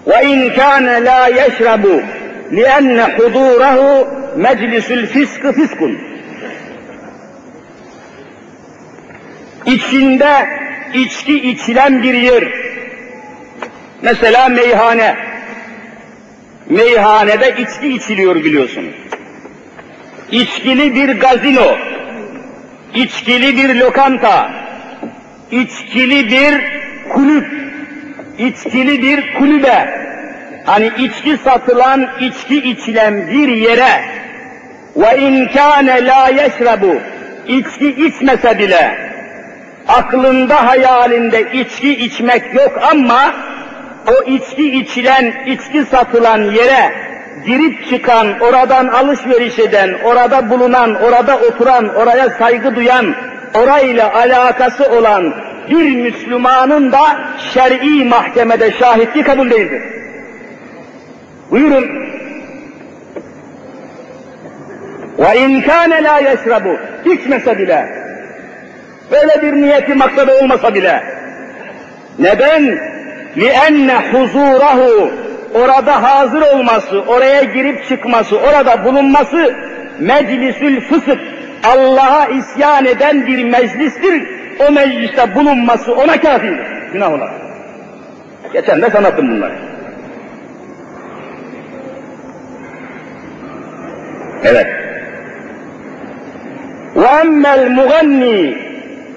ve 0.06 0.24
in 0.24 0.54
kâne 0.54 1.04
la 1.04 1.28
yeşrabu 1.28 2.02
lienne 2.52 3.02
hudurehu 3.02 4.08
meclisül 4.36 5.06
fiskı 5.06 5.52
fiskun. 5.52 5.98
İçinde 9.66 10.48
içki 10.94 11.50
içilen 11.50 12.02
bir 12.02 12.14
yer. 12.14 12.44
Mesela 14.02 14.48
meyhane. 14.48 15.16
Meyhanede 16.68 17.54
içki 17.58 17.88
içiliyor 17.88 18.34
biliyorsunuz. 18.34 18.94
içkili 20.32 20.94
bir 20.94 21.20
gazino, 21.20 21.76
içkili 22.94 23.56
bir 23.56 23.74
lokanta, 23.74 24.50
içkili 25.50 26.30
bir 26.30 26.60
kulüp, 27.14 27.46
içkili 28.38 29.02
bir 29.02 29.34
kulübe, 29.34 29.88
hani 30.66 30.90
içki 30.98 31.36
satılan, 31.36 32.08
içki 32.20 32.56
içilen 32.56 33.28
bir 33.28 33.48
yere. 33.48 34.04
Ve 34.96 35.18
inkâne 35.18 36.06
la 36.06 36.28
yeşrebu 36.28 37.00
içki 37.48 37.88
içmese 37.88 38.58
bile 38.58 39.10
aklında 39.88 40.66
hayalinde 40.68 41.52
içki 41.52 41.90
içmek 41.92 42.54
yok 42.54 42.78
ama 42.90 43.34
o 44.06 44.30
içki 44.30 44.78
içilen, 44.78 45.34
içki 45.46 45.84
satılan 45.84 46.38
yere 46.38 47.09
girip 47.45 47.89
çıkan, 47.89 48.39
oradan 48.39 48.87
alışveriş 48.87 49.59
eden, 49.59 49.93
orada 50.03 50.49
bulunan, 50.49 50.95
orada 50.95 51.37
oturan, 51.37 51.95
oraya 51.95 52.29
saygı 52.29 52.75
duyan, 52.75 53.15
orayla 53.53 54.13
alakası 54.13 54.91
olan 54.91 55.33
bir 55.69 55.95
Müslümanın 55.95 56.91
da 56.91 57.03
şer'i 57.53 58.05
mahkemede 58.05 58.71
şahitliği 58.71 59.23
kabul 59.23 59.49
değildir. 59.51 59.81
Buyurun. 61.51 61.85
Ve 65.19 65.39
imkâne 65.39 66.03
la 66.03 66.19
yeşrabu. 66.19 66.77
İçmese 67.05 67.57
bile. 67.57 67.85
Böyle 69.11 69.41
bir 69.41 69.53
niyeti 69.53 69.93
maksadı 69.93 70.31
olmasa 70.41 70.73
bile. 70.73 71.03
Neden? 72.19 72.79
لِأَنَّ 73.37 73.91
huzurahu 74.11 75.11
orada 75.53 76.03
hazır 76.03 76.41
olması, 76.41 77.01
oraya 77.01 77.43
girip 77.43 77.87
çıkması, 77.89 78.37
orada 78.37 78.85
bulunması 78.85 79.55
meclisül 79.99 80.81
fısık, 80.81 81.19
Allah'a 81.63 82.25
isyan 82.25 82.85
eden 82.85 83.27
bir 83.27 83.43
meclistir. 83.43 84.23
O 84.59 84.71
mecliste 84.71 85.35
bulunması 85.35 85.93
ona 85.93 86.21
kafidir. 86.21 86.65
Günah 86.93 87.13
olarak. 87.13 87.33
Geçen 88.53 88.81
de 88.81 88.89
sanattım 88.89 89.31
bunları. 89.31 89.55
Evet. 94.43 94.67
وَاَمَّا 96.95 97.53
الْمُغَنِّي 97.55 98.65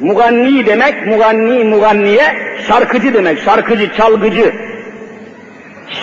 Muganni 0.01 0.67
demek, 0.67 1.07
muganni, 1.07 1.65
muganniye 1.65 2.25
şarkıcı 2.69 3.15
demek, 3.15 3.39
şarkıcı, 3.39 3.93
çalgıcı. 3.93 4.55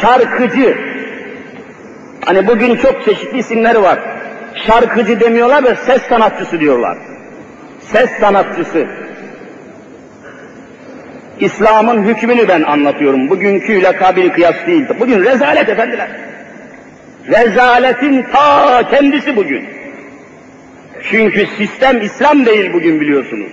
Şarkıcı. 0.00 0.76
Hani 2.24 2.46
bugün 2.46 2.76
çok 2.76 3.04
çeşitli 3.04 3.38
isimleri 3.38 3.82
var. 3.82 3.98
Şarkıcı 4.66 5.20
demiyorlar 5.20 5.64
da 5.64 5.74
ses 5.74 6.02
sanatçısı 6.02 6.60
diyorlar. 6.60 6.98
Ses 7.80 8.10
sanatçısı. 8.10 8.86
İslam'ın 11.40 12.02
hükmünü 12.02 12.48
ben 12.48 12.62
anlatıyorum. 12.62 13.30
Bugünküyle 13.30 13.96
kabil 13.96 14.30
kıyas 14.30 14.66
değil. 14.66 14.86
Bugün 15.00 15.24
rezalet 15.24 15.68
efendiler. 15.68 16.08
Rezaletin 17.28 18.22
ta 18.32 18.82
kendisi 18.90 19.36
bugün. 19.36 19.64
Çünkü 21.10 21.46
sistem 21.46 22.00
İslam 22.00 22.46
değil 22.46 22.72
bugün 22.72 23.00
biliyorsunuz. 23.00 23.52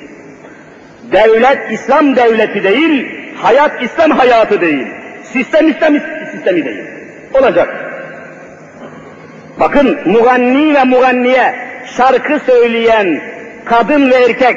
Devlet 1.12 1.72
İslam 1.72 2.16
devleti 2.16 2.64
değil, 2.64 3.06
hayat 3.36 3.84
İslam 3.84 4.12
hayatı 4.12 4.62
değil. 4.62 4.88
Sistem 5.24 5.70
İslam 5.70 5.96
sistemi 6.37 6.65
değil. 6.65 6.85
Olacak. 7.35 7.69
Bakın 9.61 9.99
muganni 10.07 10.75
ve 10.75 10.85
muganniye 10.85 11.55
şarkı 11.97 12.39
söyleyen 12.47 13.21
kadın 13.65 14.11
ve 14.11 14.15
erkek 14.15 14.57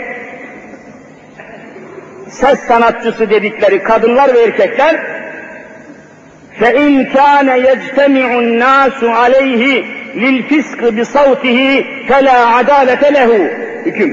ses 2.30 2.60
sanatçısı 2.60 3.30
dedikleri 3.30 3.84
kadınlar 3.84 4.34
ve 4.34 4.44
erkekler 4.44 5.16
فَاِنْ 6.60 6.94
كَانَ 7.16 7.48
يَجْتَمِعُ 7.68 8.30
النَّاسُ 8.44 9.00
عَلَيْهِ 9.20 9.64
لِلْفِسْقِ 10.24 10.82
بِصَوْتِهِ 10.98 11.60
فَلَا 12.10 12.38
عَدَالَةَ 12.56 13.04
لَهُ 13.16 13.30
Hüküm. 13.86 14.12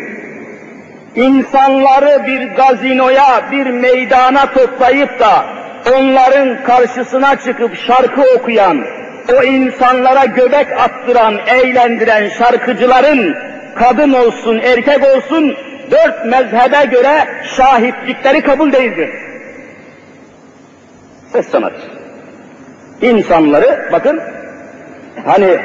İnsanları 1.16 2.26
bir 2.26 2.42
gazinoya, 2.48 3.42
bir 3.52 3.66
meydana 3.66 4.52
toplayıp 4.52 5.20
da 5.20 5.55
onların 5.95 6.63
karşısına 6.63 7.35
çıkıp 7.39 7.75
şarkı 7.75 8.21
okuyan, 8.37 8.85
o 9.33 9.43
insanlara 9.43 10.25
göbek 10.25 10.67
attıran, 10.79 11.37
eğlendiren 11.47 12.29
şarkıcıların 12.29 13.35
kadın 13.75 14.13
olsun, 14.13 14.59
erkek 14.59 15.03
olsun 15.15 15.55
dört 15.91 16.25
mezhebe 16.25 16.85
göre 16.85 17.27
şahitlikleri 17.43 18.41
kabul 18.41 18.71
değildir. 18.71 19.09
Ses 21.33 21.49
sanatçı. 21.49 21.87
İnsanları 23.01 23.89
bakın 23.91 24.21
hani 25.25 25.57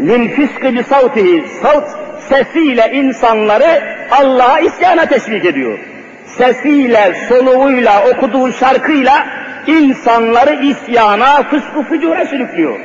lil 0.00 0.28
fiskı 0.28 0.74
bi 0.74 0.82
savtihi 0.82 1.44
savt 1.62 1.88
sesiyle 2.28 2.90
insanları 2.92 3.82
Allah'a 4.10 4.60
isyana 4.60 5.06
teşvik 5.06 5.44
ediyor. 5.44 5.78
Sesiyle, 6.26 7.14
soluğuyla, 7.28 8.04
okuduğu 8.06 8.52
şarkıyla 8.52 9.26
insanları 9.66 10.64
isyana, 10.64 11.42
fıskı 11.42 11.82
fücura 11.82 12.26
sürüklüyor. 12.26 12.80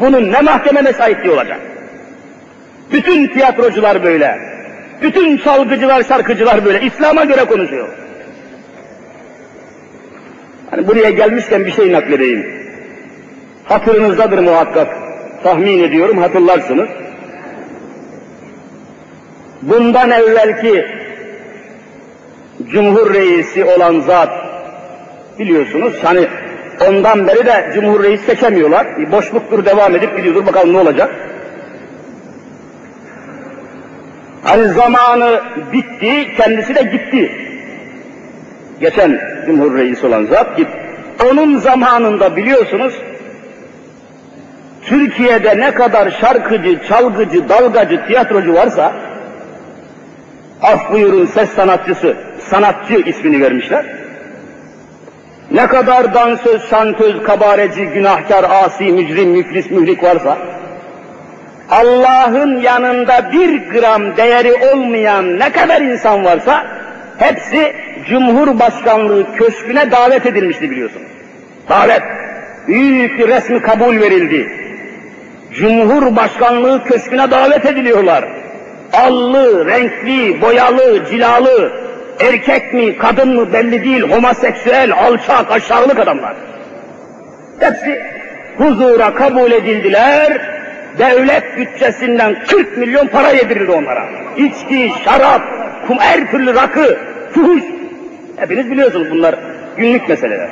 Bunun 0.00 0.32
ne 0.32 0.40
mahkemede 0.40 0.92
şahitliği 0.92 1.34
olacak? 1.34 1.60
Bütün 2.92 3.26
tiyatrocular 3.26 4.04
böyle. 4.04 4.38
Bütün 5.02 5.36
çalgıcılar, 5.36 6.02
şarkıcılar 6.02 6.64
böyle. 6.64 6.80
İslam'a 6.80 7.24
göre 7.24 7.44
konuşuyor. 7.44 7.88
Hani 10.70 10.86
buraya 10.86 11.10
gelmişken 11.10 11.66
bir 11.66 11.72
şey 11.72 11.92
nakledeyim. 11.92 12.46
Hatırınızdadır 13.64 14.38
muhakkak. 14.38 14.96
Tahmin 15.42 15.82
ediyorum 15.82 16.18
hatırlarsınız 16.18 16.88
bundan 19.62 20.10
evvelki 20.10 20.86
Cumhur 22.66 23.14
Reisi 23.14 23.64
olan 23.64 24.00
zat 24.00 24.47
biliyorsunuz 25.38 25.98
hani 26.02 26.28
ondan 26.88 27.26
beri 27.26 27.46
de 27.46 27.70
Cumhur 27.74 28.04
Reis 28.04 28.20
seçemiyorlar. 28.20 28.98
Bir 28.98 29.12
boşluktur 29.12 29.64
devam 29.64 29.96
edip 29.96 30.16
gidiyordur 30.16 30.46
bakalım 30.46 30.72
ne 30.72 30.78
olacak. 30.78 31.14
Hani 34.44 34.68
zamanı 34.68 35.40
bitti, 35.72 36.34
kendisi 36.36 36.74
de 36.74 36.82
gitti. 36.82 37.32
Geçen 38.80 39.20
Cumhur 39.46 39.76
Reis 39.76 40.04
olan 40.04 40.24
zat 40.24 40.56
gitti. 40.56 40.78
Onun 41.30 41.58
zamanında 41.58 42.36
biliyorsunuz 42.36 42.94
Türkiye'de 44.82 45.58
ne 45.58 45.74
kadar 45.74 46.10
şarkıcı, 46.10 46.78
çalgıcı, 46.88 47.48
dalgacı, 47.48 48.06
tiyatrocu 48.06 48.54
varsa 48.54 48.92
af 50.62 50.92
buyurun 50.92 51.26
ses 51.26 51.50
sanatçısı, 51.50 52.16
sanatçı 52.38 52.94
ismini 52.94 53.40
vermişler. 53.42 53.97
Ne 55.50 55.66
kadar 55.66 56.14
dansöz, 56.14 56.70
şantöz, 56.70 57.22
kabareci, 57.22 57.84
günahkar, 57.84 58.44
asi, 58.64 58.84
mücrim, 58.84 59.30
müflis, 59.30 59.70
mühlik 59.70 60.02
varsa, 60.02 60.38
Allah'ın 61.70 62.60
yanında 62.60 63.32
bir 63.32 63.70
gram 63.70 64.16
değeri 64.16 64.54
olmayan 64.54 65.38
ne 65.38 65.52
kadar 65.52 65.80
insan 65.80 66.24
varsa, 66.24 66.66
hepsi 67.18 67.72
Cumhurbaşkanlığı 68.08 69.34
köşküne 69.36 69.90
davet 69.90 70.26
edilmişti 70.26 70.70
biliyorsunuz. 70.70 71.08
Davet. 71.68 72.02
Büyük 72.66 73.18
bir 73.18 73.28
resmi 73.28 73.62
kabul 73.62 74.00
verildi. 74.00 74.52
Cumhurbaşkanlığı 75.52 76.84
köşküne 76.84 77.30
davet 77.30 77.66
ediliyorlar 77.66 78.24
allı, 78.92 79.66
renkli, 79.66 80.42
boyalı, 80.42 81.04
cilalı, 81.10 81.72
erkek 82.20 82.74
mi, 82.74 82.98
kadın 82.98 83.34
mı 83.34 83.52
belli 83.52 83.84
değil, 83.84 84.02
homoseksüel, 84.02 84.92
alçak, 84.92 85.52
aşağılık 85.52 85.98
adamlar. 85.98 86.34
Hepsi 87.60 88.02
huzura 88.56 89.14
kabul 89.14 89.52
edildiler, 89.52 90.40
devlet 90.98 91.58
bütçesinden 91.58 92.44
40 92.48 92.76
milyon 92.76 93.06
para 93.06 93.30
yedirildi 93.30 93.72
onlara. 93.72 94.04
İçki, 94.36 94.92
şarap, 95.04 95.42
kum, 95.86 95.98
her 95.98 96.30
türlü 96.30 96.54
rakı, 96.54 96.98
fuhuş. 97.34 97.62
Hepiniz 98.36 98.70
biliyorsunuz 98.70 99.10
bunlar 99.10 99.34
günlük 99.76 100.08
meseleler. 100.08 100.48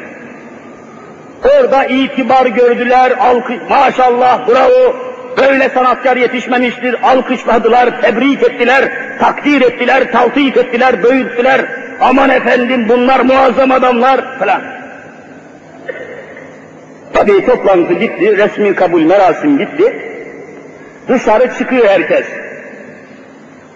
Orada 1.45 1.85
itibar 1.85 2.47
gördüler, 2.47 3.12
alkış, 3.21 3.57
maşallah, 3.71 4.49
bravo, 4.49 5.06
Böyle 5.37 5.68
sanatkar 5.68 6.16
yetişmemiştir, 6.16 6.97
alkışladılar, 7.03 8.03
tebrik 8.03 8.43
ettiler, 8.43 8.93
takdir 9.20 9.61
ettiler, 9.61 10.12
taltif 10.12 10.57
ettiler, 10.57 11.03
büyüttüler. 11.03 11.61
Aman 12.01 12.30
efendim 12.30 12.87
bunlar 12.89 13.20
muazzam 13.20 13.70
adamlar 13.70 14.39
falan. 14.39 14.62
Tabii 17.12 17.47
toplantı 17.47 17.93
gitti, 17.93 18.37
resmi 18.37 18.74
kabul 18.74 19.03
merasim 19.03 19.59
gitti. 19.59 19.97
Dışarı 21.09 21.59
çıkıyor 21.59 21.89
herkes. 21.89 22.26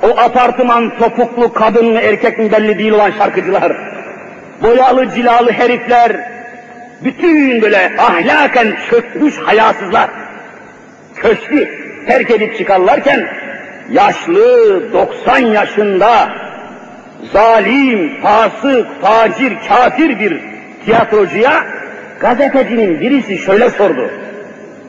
O 0.03 0.19
apartman 0.19 0.99
topuklu 0.99 1.53
kadın 1.53 1.93
mı 1.93 2.01
erkek 2.01 2.39
mi 2.39 2.53
belli 2.53 2.79
değil 2.79 2.93
olan 2.93 3.11
şarkıcılar, 3.11 3.73
boyalı 4.63 5.11
cilalı 5.11 5.53
herifler, 5.53 6.13
bütün 7.05 7.63
böyle 7.63 7.93
ahlaken 7.99 8.77
çökmüş 8.91 9.39
hayasızlar, 9.39 10.11
köşkü 11.17 11.69
terk 12.07 12.31
edip 12.31 12.59
çıkarlarken, 12.59 13.29
yaşlı 13.91 14.93
90 14.93 15.39
yaşında 15.39 16.29
zalim, 17.33 18.21
fasık, 18.23 18.87
facir, 19.01 19.53
kafir 19.69 20.21
bir 20.21 20.41
tiyatrocuya 20.85 21.65
gazetecinin 22.21 23.01
birisi 23.01 23.39
şöyle 23.39 23.71
sordu. 23.71 24.11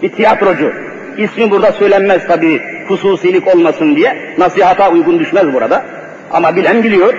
Bir 0.01 0.11
tiyatrocu, 0.11 0.74
ismi 1.17 1.51
burada 1.51 1.72
söylenmez 1.72 2.28
tabi 2.28 2.61
hususilik 2.88 3.55
olmasın 3.55 3.95
diye, 3.95 4.36
nasihata 4.38 4.91
uygun 4.91 5.19
düşmez 5.19 5.53
burada. 5.53 5.86
Ama 6.32 6.55
bilen 6.55 6.84
biliyor. 6.84 7.13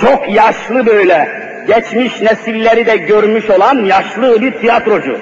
Çok 0.00 0.34
yaşlı 0.34 0.86
böyle, 0.86 1.28
geçmiş 1.66 2.22
nesilleri 2.22 2.86
de 2.86 2.96
görmüş 2.96 3.50
olan 3.50 3.84
yaşlı 3.84 4.42
bir 4.42 4.52
tiyatrocu. 4.52 5.18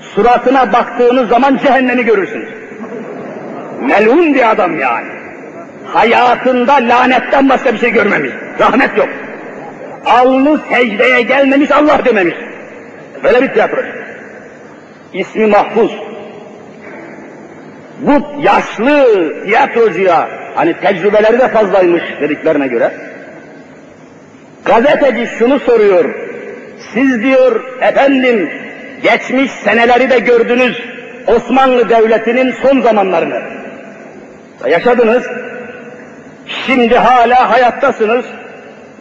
Suratına 0.00 0.72
baktığınız 0.72 1.28
zaman 1.28 1.56
cehennemi 1.56 2.04
görürsünüz. 2.04 2.48
Melun 3.80 4.34
bir 4.34 4.50
adam 4.50 4.78
yani. 4.78 5.08
Hayatında 5.86 6.72
lanetten 6.72 7.48
başka 7.48 7.72
bir 7.72 7.78
şey 7.78 7.90
görmemiş. 7.90 8.32
Rahmet 8.60 8.96
yok. 8.96 9.08
Alnı 10.04 10.60
secdeye 10.70 11.22
gelmemiş, 11.22 11.70
Allah 11.70 12.04
dememiş. 12.04 12.34
Böyle 13.24 13.42
bir 13.42 13.48
tiyatrocu. 13.48 13.88
İsmi 15.12 15.46
Mahfuz. 15.46 15.92
Bu 18.00 18.42
yaşlı 18.42 19.06
tiyatrocuya, 19.44 20.28
hani 20.54 20.80
tecrübeleri 20.80 21.38
de 21.38 21.48
fazlaymış 21.48 22.02
dediklerine 22.20 22.66
göre, 22.66 22.92
gazeteci 24.64 25.26
şunu 25.38 25.58
soruyor, 25.58 26.14
siz 26.92 27.22
diyor 27.22 27.64
efendim 27.80 28.50
geçmiş 29.02 29.50
seneleri 29.50 30.10
de 30.10 30.18
gördünüz 30.18 30.76
Osmanlı 31.26 31.88
Devleti'nin 31.88 32.52
son 32.52 32.80
zamanlarını. 32.80 33.40
Yaşadınız, 34.68 35.22
şimdi 36.66 36.96
hala 36.96 37.50
hayattasınız, 37.50 38.24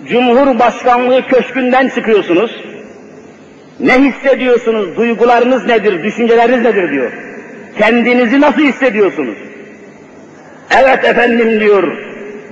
Cumhurbaşkanlığı 0.07 1.27
köşkünden 1.27 1.89
çıkıyorsunuz, 1.89 2.51
ne 3.79 3.93
hissediyorsunuz, 3.93 4.97
duygularınız 4.97 5.65
nedir, 5.65 6.03
düşünceleriniz 6.03 6.61
nedir 6.61 6.91
diyor. 6.91 7.11
Kendinizi 7.79 8.41
nasıl 8.41 8.61
hissediyorsunuz? 8.61 9.37
Evet 10.83 11.05
efendim 11.05 11.59
diyor, 11.59 11.97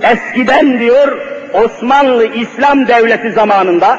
eskiden 0.02 0.78
diyor, 0.78 1.18
Osmanlı 1.52 2.26
İslam 2.34 2.88
Devleti 2.88 3.32
zamanında, 3.32 3.98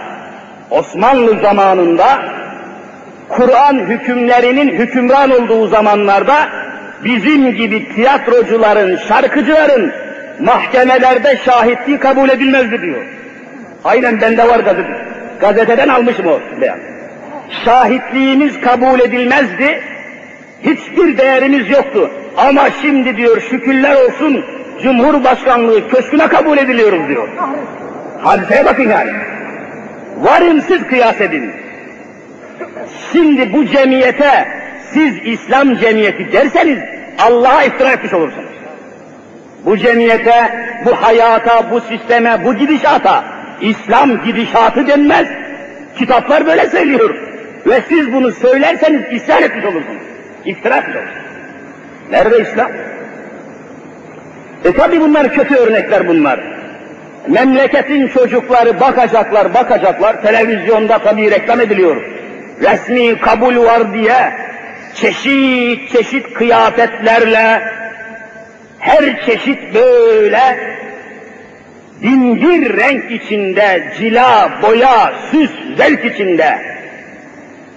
Osmanlı 0.69 1.39
zamanında, 1.41 2.25
Kur'an 3.29 3.79
hükümlerinin 3.79 4.67
hükümran 4.67 5.31
olduğu 5.31 5.67
zamanlarda, 5.67 6.49
bizim 7.03 7.55
gibi 7.55 7.95
tiyatrocuların, 7.95 8.97
şarkıcıların 9.07 9.91
mahkemelerde 10.39 11.37
şahitliği 11.37 11.97
kabul 11.99 12.29
edilmezdi 12.29 12.81
diyor. 12.81 13.05
Aynen 13.83 14.21
bende 14.21 14.47
var 14.47 14.59
gazete. 14.59 15.05
Gazeteden 15.39 15.87
almışım 15.87 16.27
o 16.27 16.61
beyan. 16.61 16.79
Şahitliğimiz 17.65 18.61
kabul 18.61 18.99
edilmezdi, 18.99 19.81
hiçbir 20.63 21.17
değerimiz 21.17 21.69
yoktu. 21.69 22.11
Ama 22.37 22.61
şimdi 22.81 23.17
diyor 23.17 23.41
şükürler 23.41 23.95
olsun 23.95 24.45
Cumhurbaşkanlığı 24.83 25.89
köşküne 25.89 26.27
kabul 26.27 26.57
ediliyoruz 26.57 27.07
diyor. 27.07 27.27
Hadiseye 28.23 28.65
bakın 28.65 28.89
yani. 28.89 29.11
Varın 30.21 30.59
siz 30.59 30.87
kıyas 30.87 31.21
edin. 31.21 31.51
Şimdi 33.11 33.53
bu 33.53 33.65
cemiyete 33.65 34.47
siz 34.93 35.17
İslam 35.25 35.75
cemiyeti 35.75 36.33
derseniz 36.33 36.79
Allah'a 37.19 37.63
iftira 37.63 37.91
etmiş 37.91 38.13
olursunuz. 38.13 38.55
Bu 39.65 39.77
cemiyete, 39.77 40.49
bu 40.85 40.91
hayata, 40.91 41.71
bu 41.71 41.81
sisteme, 41.81 42.45
bu 42.45 42.53
gidişata 42.53 43.23
İslam 43.61 44.23
gidişatı 44.25 44.87
denmez. 44.87 45.27
Kitaplar 45.97 46.45
böyle 46.45 46.69
söylüyor. 46.69 47.15
Ve 47.65 47.81
siz 47.89 48.13
bunu 48.13 48.31
söylerseniz 48.31 49.01
isyan 49.11 49.43
etmiş 49.43 49.65
olursunuz. 49.65 50.01
İftira 50.45 50.77
etmiş 50.77 50.95
olursunuz. 50.95 51.25
Nerede 52.11 52.41
İslam? 52.41 52.71
E 54.65 54.71
tabi 54.71 55.01
bunlar 55.01 55.33
kötü 55.33 55.55
örnekler 55.55 56.07
bunlar. 56.07 56.39
Memleketin 57.27 58.07
çocukları 58.07 58.79
bakacaklar, 58.79 59.53
bakacaklar. 59.53 60.21
Televizyonda 60.21 60.97
tabi 60.97 61.31
reklam 61.31 61.61
ediliyor. 61.61 62.01
Resmi 62.61 63.19
kabul 63.19 63.57
var 63.57 63.93
diye 63.93 64.33
çeşit 64.95 65.91
çeşit 65.91 66.33
kıyafetlerle 66.33 67.61
her 68.79 69.25
çeşit 69.25 69.73
böyle 69.73 70.75
binbir 72.01 72.77
renk 72.77 73.11
içinde, 73.11 73.93
cila, 73.97 74.51
boya, 74.61 75.13
süs, 75.31 75.51
zevk 75.77 76.05
içinde 76.05 76.59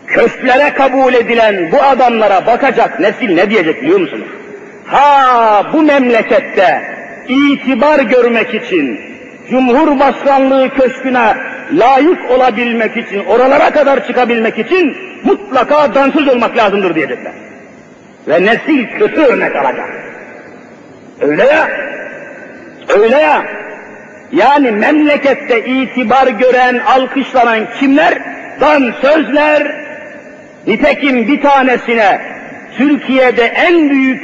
köşklere 0.07 0.75
kabul 0.75 1.15
edilen 1.15 1.73
bu 1.73 1.83
adamlara 1.83 2.47
bakacak 2.47 3.01
nesil 3.01 3.35
ne 3.35 3.51
diyecek 3.51 3.83
biliyor 3.83 4.01
musunuz? 4.01 4.29
Ha 4.87 5.63
bu 5.73 5.83
memlekette 5.83 6.83
itibar 7.29 7.99
görmek 7.99 8.55
için, 8.55 9.01
Cumhurbaşkanlığı 9.51 10.71
köşküne 10.75 11.35
layık 11.73 12.31
olabilmek 12.31 12.97
için, 12.97 13.25
oralara 13.25 13.71
kadar 13.71 14.07
çıkabilmek 14.07 14.59
için 14.59 14.97
mutlaka 15.25 15.95
dansöz 15.95 16.29
olmak 16.29 16.57
lazımdır 16.57 16.95
diyecekler. 16.95 17.33
Ve 18.29 18.43
nesil 18.43 18.87
kötü 18.99 19.21
örnek 19.21 19.57
alacak. 19.57 19.89
Öyle 21.21 21.45
ya, 21.45 21.69
öyle 22.89 23.17
ya. 23.17 23.43
Yani 24.33 24.71
memlekette 24.71 25.65
itibar 25.65 26.27
gören, 26.27 26.79
alkışlanan 26.79 27.67
kimler? 27.81 28.19
Dansözler. 28.61 29.89
Nitekim 30.67 31.29
bir 31.29 31.43
tanesine 31.43 32.21
Türkiye'de 32.77 33.43
en 33.43 33.91
büyük 33.91 34.23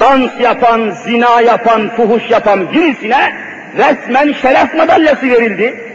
dans 0.00 0.40
yapan, 0.40 0.90
zina 0.90 1.40
yapan, 1.40 1.88
fuhuş 1.88 2.30
yapan 2.30 2.72
birisine 2.72 3.32
resmen 3.76 4.32
şeref 4.32 4.74
madalyası 4.74 5.26
verildi. 5.26 5.93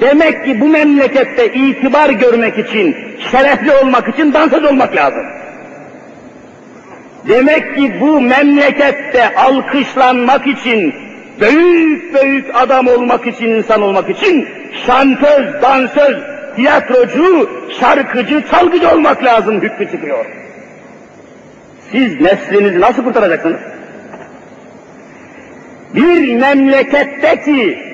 Demek 0.00 0.44
ki 0.44 0.60
bu 0.60 0.68
memlekette 0.68 1.52
itibar 1.52 2.10
görmek 2.10 2.58
için, 2.58 2.96
şerefli 3.30 3.72
olmak 3.72 4.08
için 4.08 4.32
dansöz 4.32 4.64
olmak 4.64 4.96
lazım. 4.96 5.26
Demek 7.28 7.76
ki 7.76 8.00
bu 8.00 8.20
memlekette 8.20 9.34
alkışlanmak 9.34 10.46
için, 10.46 10.94
büyük 11.40 12.14
büyük 12.14 12.46
adam 12.54 12.86
olmak 12.86 13.26
için, 13.26 13.50
insan 13.50 13.82
olmak 13.82 14.10
için 14.10 14.48
şantöz, 14.86 15.62
dansöz, 15.62 16.16
tiyatrocu, 16.56 17.50
şarkıcı, 17.80 18.42
çalgıcı 18.50 18.90
olmak 18.90 19.24
lazım 19.24 19.60
hükmü 19.60 19.90
çıkıyor. 19.90 20.26
Siz 21.92 22.20
neslinizi 22.20 22.80
nasıl 22.80 23.04
kurtaracaksınız? 23.04 23.60
Bir 25.94 26.34
memleketteki 26.34 27.85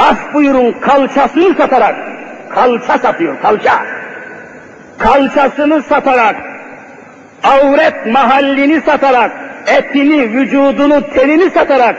af 0.00 0.34
buyurun 0.34 0.72
kalçasını 0.72 1.54
satarak, 1.54 1.96
kalça 2.50 2.98
satıyor, 2.98 3.40
kalça. 3.42 3.72
Kalçasını 4.98 5.82
satarak, 5.82 6.36
avret 7.44 8.06
mahallini 8.06 8.80
satarak, 8.80 9.32
etini, 9.66 10.32
vücudunu, 10.32 11.10
tenini 11.10 11.50
satarak 11.50 11.96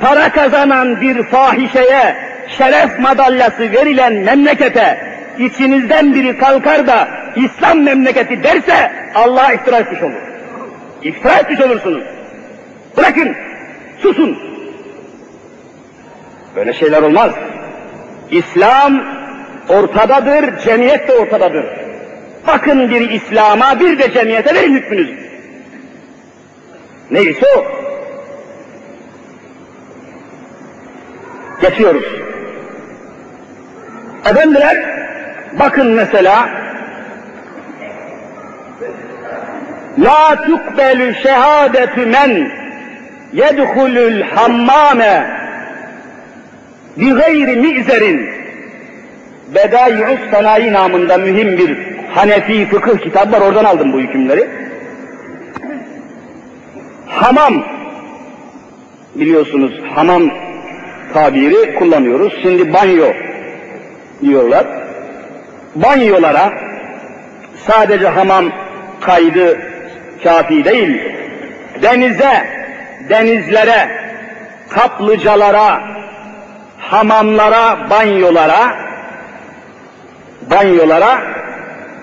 para 0.00 0.28
kazanan 0.28 1.00
bir 1.00 1.22
fahişeye 1.22 2.16
şeref 2.48 2.98
madalyası 2.98 3.60
verilen 3.60 4.12
memlekete 4.12 4.98
içinizden 5.38 6.14
biri 6.14 6.38
kalkar 6.38 6.86
da 6.86 7.08
İslam 7.36 7.80
memleketi 7.80 8.42
derse 8.42 8.92
Allah'a 9.14 9.52
iftira 9.52 9.78
etmiş 9.78 10.02
olur. 10.02 10.22
İftira 11.02 11.34
etmiş 11.34 11.60
olursunuz. 11.60 12.02
Bırakın, 12.96 13.36
susun. 14.02 14.47
Böyle 16.56 16.72
şeyler 16.72 17.02
olmaz. 17.02 17.32
İslam 18.30 19.02
ortadadır, 19.68 20.58
cemiyet 20.58 21.08
de 21.08 21.12
ortadadır. 21.12 21.66
Bakın 22.46 22.90
bir 22.90 23.10
İslam'a 23.10 23.80
bir 23.80 23.98
de 23.98 24.12
cemiyete 24.12 24.54
verin 24.54 24.74
hükmünüzü. 24.74 25.14
Neyse 27.10 27.46
o. 27.56 27.64
Geçiyoruz. 31.60 32.04
Efendiler, 34.30 34.76
bakın 35.58 35.86
mesela 35.86 36.48
La 39.98 40.44
tukbelü 40.46 41.14
şehadetü 41.14 42.06
men 42.06 42.50
yedhulul 43.32 44.22
hammame 44.22 45.37
bi 46.98 47.10
gayri 47.10 47.56
mi'zerin 47.56 48.30
Bedai'us 49.54 50.30
Sanayi 50.30 50.72
namında 50.72 51.18
mühim 51.18 51.58
bir 51.58 51.88
Hanefi 52.14 52.66
fıkıh 52.66 52.98
kitabı 52.98 53.32
var, 53.32 53.40
oradan 53.40 53.64
aldım 53.64 53.92
bu 53.92 53.98
hükümleri. 54.00 54.48
Hamam, 57.06 57.64
biliyorsunuz 59.14 59.72
hamam 59.94 60.30
tabiri 61.14 61.74
kullanıyoruz. 61.74 62.32
Şimdi 62.42 62.72
banyo 62.72 63.12
diyorlar. 64.22 64.66
Banyolara 65.74 66.52
sadece 67.66 68.08
hamam 68.08 68.44
kaydı 69.00 69.58
kafi 70.24 70.64
değil, 70.64 71.02
denize, 71.82 72.46
denizlere, 73.08 73.88
kaplıcalara, 74.68 75.97
hamamlara, 76.78 77.90
banyolara, 77.90 78.76
banyolara 80.50 81.22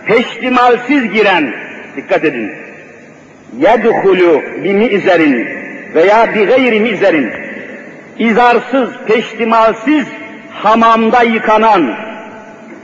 peştimalsiz 0.05 1.11
giren, 1.11 1.53
dikkat 1.95 2.25
edin, 2.25 2.51
yedhulu 3.57 4.41
bi 4.63 4.73
mi'zerin 4.73 5.47
veya 5.95 6.35
bi 6.35 6.45
gayri 6.45 6.79
mi'zerin, 6.79 7.31
izarsız, 8.19 8.89
peştimalsiz 9.07 10.05
hamamda 10.53 11.23
yıkanan, 11.23 11.95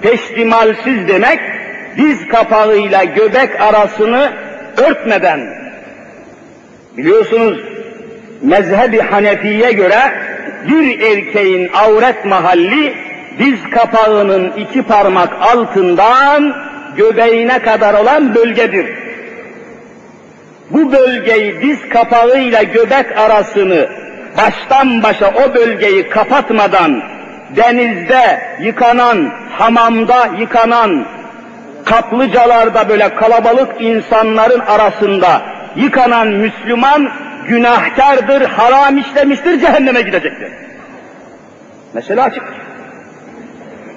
peştimalsiz 0.02 1.08
demek, 1.08 1.40
diz 1.98 2.28
kapağıyla 2.28 3.04
göbek 3.04 3.62
arasını 3.62 4.32
örtmeden, 4.78 5.40
biliyorsunuz 6.98 7.60
mezhebi 8.42 9.00
Hanefi'ye 9.00 9.72
göre 9.72 10.14
bir 10.68 11.00
erkeğin 11.00 11.70
avret 11.74 12.26
mahalli 12.26 12.94
diz 13.40 13.60
kapağının 13.72 14.52
iki 14.52 14.84
parmak 14.84 15.34
altından 15.42 16.56
göbeğine 16.98 17.60
kadar 17.60 17.94
olan 17.94 18.36
bölgedir. 18.36 18.88
Bu 20.70 20.92
bölgeyi 20.92 21.62
diz 21.62 21.90
kapağıyla 21.90 22.64
göbek 22.64 23.18
arasını 23.18 23.90
baştan 24.38 25.04
başa 25.04 25.34
o 25.46 25.56
bölgeyi 25.56 26.10
kapatmadan 26.10 27.04
denizde 27.56 28.42
yıkanan, 28.62 29.32
hamamda 29.58 30.30
yıkanan, 30.40 31.06
kaplıcalarda 31.86 32.90
böyle 32.90 33.16
kalabalık 33.16 33.82
insanların 33.82 34.60
arasında 34.60 35.42
yıkanan 35.76 36.28
Müslüman 36.28 37.12
günahkardır, 37.52 38.42
haram 38.42 38.98
işlemiştir, 38.98 39.60
cehenneme 39.60 40.02
gidecektir. 40.02 40.48
Mesela 41.94 42.24
açık. 42.24 42.44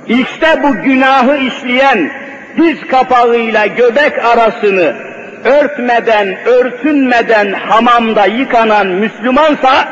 İşte 0.08 0.62
bu 0.62 0.82
günahı 0.82 1.36
işleyen 1.36 2.10
diz 2.56 2.86
kapağıyla 2.86 3.66
göbek 3.66 4.24
arasını 4.24 4.96
örtmeden, 5.44 6.36
örtünmeden 6.46 7.52
hamamda 7.52 8.26
yıkanan 8.26 8.86
Müslümansa 8.86 9.88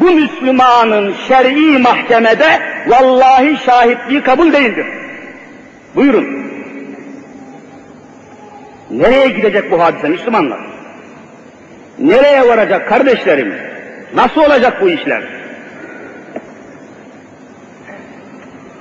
bu 0.00 0.10
Müslümanın 0.10 1.14
şer'i 1.28 1.78
mahkemede 1.78 2.60
vallahi 2.86 3.56
şahitliği 3.66 4.22
kabul 4.22 4.52
değildir. 4.52 4.86
Buyurun. 5.94 6.26
Nereye 8.90 9.28
gidecek 9.28 9.70
bu 9.70 9.82
hadise 9.82 10.08
Müslümanlar? 10.08 10.77
Nereye 11.98 12.48
varacak 12.48 12.88
kardeşlerim? 12.88 13.54
Nasıl 14.14 14.40
olacak 14.40 14.82
bu 14.82 14.88
işler? 14.88 15.22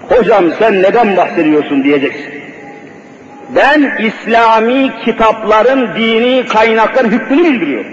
Hocam 0.09 0.45
sen 0.59 0.82
neden 0.82 1.18
bahsediyorsun 1.18 1.84
diyeceksin. 1.84 2.38
Ben 3.55 3.91
İslami 3.99 4.91
kitapların 5.05 5.95
dini 5.95 6.45
kaynakların 6.45 7.11
hükmünü 7.11 7.43
bildiriyorum. 7.43 7.91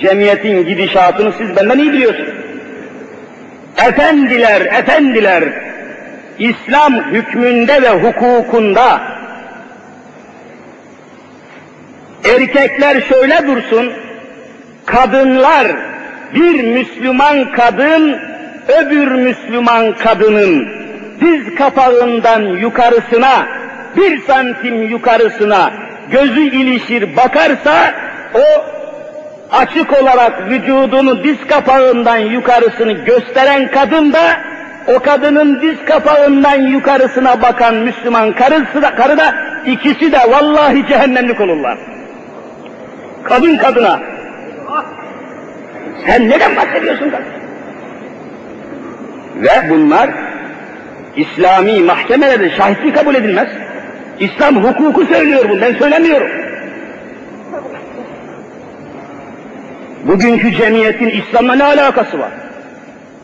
Cemiyetin 0.00 0.64
gidişatını 0.64 1.32
siz 1.38 1.56
benden 1.56 1.78
iyi 1.78 1.92
biliyorsunuz. 1.92 2.34
Efendiler, 3.88 4.60
efendiler, 4.60 5.44
İslam 6.38 6.94
hükmünde 6.94 7.82
ve 7.82 7.90
hukukunda 7.90 9.17
erkekler 12.28 13.00
şöyle 13.00 13.46
dursun, 13.46 13.92
kadınlar 14.86 15.66
bir 16.34 16.64
Müslüman 16.64 17.52
kadın 17.52 18.18
öbür 18.68 19.12
Müslüman 19.12 19.92
kadının 19.92 20.68
diz 21.20 21.54
kapağından 21.54 22.42
yukarısına 22.42 23.46
bir 23.96 24.22
santim 24.22 24.82
yukarısına 24.82 25.70
gözü 26.10 26.40
ilişir 26.40 27.16
bakarsa 27.16 27.94
o 28.34 28.64
açık 29.52 30.02
olarak 30.02 30.50
vücudunu 30.50 31.24
diz 31.24 31.36
kapağından 31.48 32.16
yukarısını 32.16 32.92
gösteren 32.92 33.70
kadın 33.70 34.12
da 34.12 34.40
o 34.96 34.98
kadının 34.98 35.60
diz 35.62 35.84
kapağından 35.84 36.62
yukarısına 36.62 37.42
bakan 37.42 37.74
Müslüman 37.74 38.32
karısı 38.32 38.82
da, 38.82 38.94
karı 38.94 39.18
da 39.18 39.34
ikisi 39.66 40.12
de 40.12 40.18
vallahi 40.30 40.86
cehennemlik 40.88 41.40
olurlar. 41.40 41.78
Kadın 43.28 43.56
kadına. 43.56 44.00
Sen 46.06 46.28
neden 46.28 46.56
bahsediyorsun 46.56 47.10
kadın? 47.10 47.26
Ve 49.36 49.70
bunlar 49.70 50.10
İslami 51.16 51.80
mahkemelerde 51.80 52.50
şahitlik 52.50 52.96
kabul 52.96 53.14
edilmez. 53.14 53.48
İslam 54.20 54.64
hukuku 54.64 55.06
söylüyor 55.06 55.48
bunu, 55.48 55.60
ben 55.60 55.74
söylemiyorum. 55.74 56.28
Bugünkü 60.04 60.52
cemiyetin 60.52 61.08
İslam'la 61.08 61.54
ne 61.54 61.64
alakası 61.64 62.18
var? 62.18 62.30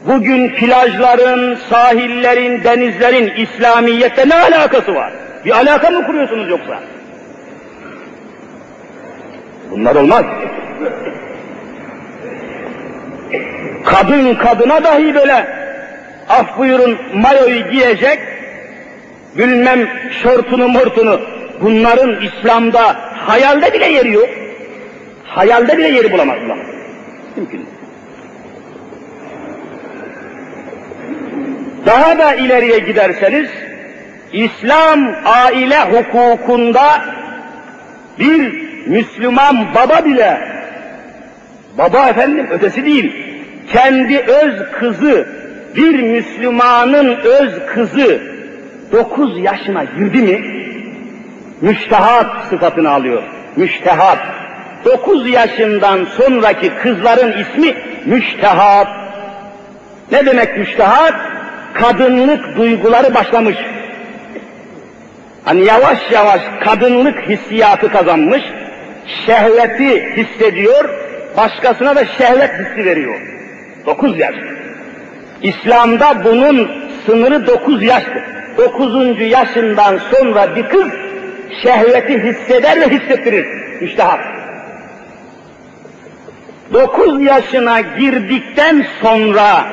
Bugün 0.06 0.48
plajların, 0.48 1.58
sahillerin, 1.70 2.64
denizlerin 2.64 3.32
İslamiyette 3.36 4.28
ne 4.28 4.34
alakası 4.34 4.94
var? 4.94 5.12
Bir 5.44 5.50
alaka 5.50 5.90
mı 5.90 6.06
kuruyorsunuz 6.06 6.50
yoksa? 6.50 6.80
Bunlar 9.74 9.94
olmaz. 9.94 10.24
Kadın 13.84 14.34
kadına 14.34 14.84
dahi 14.84 15.14
böyle 15.14 15.46
af 16.28 16.58
buyurun 16.58 16.98
mayoyu 17.14 17.70
giyecek, 17.70 18.18
bilmem 19.38 19.88
şortunu 20.22 20.68
mortunu, 20.68 21.20
bunların 21.60 22.20
İslam'da 22.20 22.96
hayalde 23.14 23.72
bile 23.72 23.86
yeri 23.86 24.12
yok. 24.12 24.28
Hayalde 25.24 25.78
bile 25.78 25.88
yeri 25.88 26.12
bulamazlar. 26.12 26.58
Mümkün 27.36 27.66
Daha 31.86 32.18
da 32.18 32.34
ileriye 32.34 32.78
giderseniz, 32.78 33.50
İslam 34.32 35.14
aile 35.24 35.80
hukukunda 35.80 37.04
bir 38.18 38.63
Müslüman 38.86 39.74
baba 39.74 40.04
bile, 40.04 40.38
baba 41.78 42.08
efendim 42.08 42.46
ötesi 42.50 42.84
değil, 42.84 43.12
kendi 43.72 44.18
öz 44.18 44.72
kızı, 44.72 45.28
bir 45.76 46.02
Müslümanın 46.02 47.16
öz 47.16 47.66
kızı 47.66 48.20
dokuz 48.92 49.38
yaşına 49.38 49.84
girdi 49.84 50.22
mi, 50.22 50.40
müştehat 51.60 52.44
sıfatını 52.50 52.90
alıyor. 52.90 53.22
Müştehat. 53.56 54.18
Dokuz 54.84 55.28
yaşından 55.28 56.04
sonraki 56.04 56.70
kızların 56.74 57.32
ismi 57.32 57.74
müştehat. 58.06 58.88
Ne 60.12 60.26
demek 60.26 60.58
müştehat? 60.58 61.14
Kadınlık 61.74 62.56
duyguları 62.56 63.14
başlamış. 63.14 63.56
Hani 65.44 65.64
yavaş 65.64 65.98
yavaş 66.12 66.40
kadınlık 66.60 67.28
hissiyatı 67.28 67.92
kazanmış, 67.92 68.42
şehveti 69.26 70.16
hissediyor, 70.16 70.90
başkasına 71.36 71.96
da 71.96 72.04
şehvet 72.04 72.50
hissi 72.52 72.84
veriyor. 72.84 73.20
Dokuz 73.86 74.18
yaş. 74.18 74.34
İslam'da 75.42 76.24
bunun 76.24 76.70
sınırı 77.06 77.46
dokuz 77.46 77.82
yaştır. 77.82 78.22
Dokuzuncu 78.58 79.24
yaşından 79.24 80.00
sonra 80.10 80.56
bir 80.56 80.68
kız 80.68 80.86
şehveti 81.62 82.22
hisseder 82.22 82.80
ve 82.80 82.88
hissettirir. 82.88 83.46
Müstehap. 83.80 84.20
Dokuz 86.72 87.22
yaşına 87.22 87.80
girdikten 87.80 88.86
sonra 89.02 89.64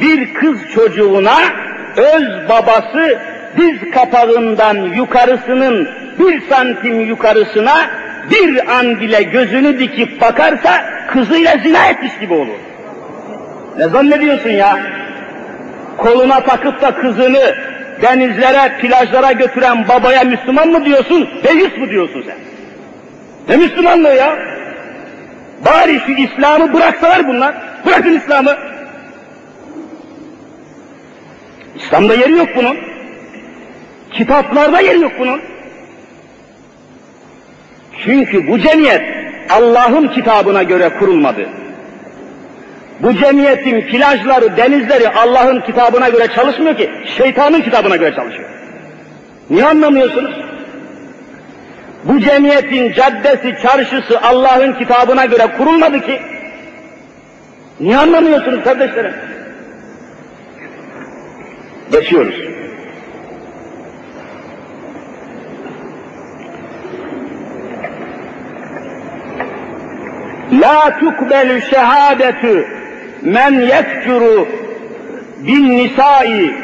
bir 0.00 0.34
kız 0.34 0.58
çocuğuna 0.74 1.38
öz 1.96 2.48
babası 2.48 3.18
diz 3.56 3.90
kapağından 3.90 4.76
yukarısının 4.76 5.88
bir 6.18 6.40
santim 6.48 7.00
yukarısına 7.00 7.90
bir 8.30 8.78
an 8.78 9.00
bile 9.00 9.22
gözünü 9.22 9.78
dikip 9.78 10.20
bakarsa 10.20 10.84
kızıyla 11.06 11.58
zina 11.58 11.86
etmiş 11.86 12.18
gibi 12.20 12.34
olur. 12.34 12.58
Ne 13.78 13.88
zannediyorsun 13.88 14.50
ya? 14.50 14.78
Koluna 15.96 16.40
takıp 16.40 16.82
da 16.82 16.94
kızını 16.94 17.54
denizlere, 18.02 18.78
plajlara 18.80 19.32
götüren 19.32 19.88
babaya 19.88 20.24
Müslüman 20.24 20.68
mı 20.68 20.84
diyorsun, 20.84 21.28
deist 21.44 21.78
mi 21.78 21.90
diyorsun 21.90 22.24
sen? 22.26 22.36
Ne 23.48 23.56
Müslümanlığı 23.56 24.14
ya? 24.14 24.38
Bari 25.66 26.00
şu 26.06 26.12
İslam'ı 26.12 26.72
bıraksalar 26.72 27.28
bunlar. 27.28 27.54
Bırakın 27.86 28.16
İslam'ı. 28.16 28.56
İslam'da 31.76 32.14
yeri 32.14 32.32
yok 32.32 32.48
bunun. 32.56 32.76
Kitaplarda 34.10 34.80
yeri 34.80 35.00
yok 35.00 35.12
bunun. 35.18 35.40
Çünkü 38.04 38.48
bu 38.48 38.58
cemiyet 38.58 39.02
Allah'ın 39.50 40.08
kitabına 40.08 40.62
göre 40.62 40.88
kurulmadı. 40.98 41.48
Bu 43.02 43.14
cemiyetin 43.14 43.80
plajları, 43.80 44.56
denizleri 44.56 45.08
Allah'ın 45.08 45.60
kitabına 45.60 46.08
göre 46.08 46.28
çalışmıyor 46.34 46.76
ki, 46.76 46.90
şeytanın 47.16 47.60
kitabına 47.60 47.96
göre 47.96 48.14
çalışıyor. 48.14 48.48
Niye 49.50 49.64
anlamıyorsunuz? 49.64 50.34
Bu 52.04 52.20
cemiyetin 52.20 52.92
caddesi, 52.92 53.62
çarşısı 53.62 54.20
Allah'ın 54.22 54.72
kitabına 54.72 55.24
göre 55.24 55.46
kurulmadı 55.58 56.00
ki. 56.00 56.20
Niye 57.80 57.96
anlamıyorsunuz 57.96 58.64
kardeşlerim? 58.64 59.14
Geçiyoruz. 61.92 62.49
La 70.70 70.98
tukbelu 71.00 71.60
şehadetü 71.60 72.66
men 73.22 73.60
yekfuru 73.60 74.48
bin 75.46 75.78
nisai 75.78 76.54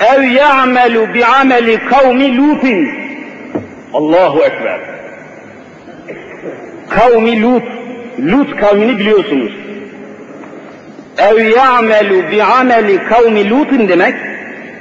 ev 0.00 0.22
ya'melu 0.22 1.14
bi 1.14 1.24
ameli 1.24 1.78
kavmi 1.90 2.36
lutin. 2.36 2.88
Allahu 3.92 4.44
Ekber. 4.44 4.80
Kavmi 6.90 7.42
Lut, 7.42 7.62
Lut 8.18 8.56
kavmini 8.56 8.98
biliyorsunuz. 8.98 9.52
Ev 11.18 11.38
ya'melu 11.56 12.30
bi 12.30 12.42
ameli 12.42 13.04
kavmi 13.04 13.50
Lut'un 13.50 13.88
demek, 13.88 14.14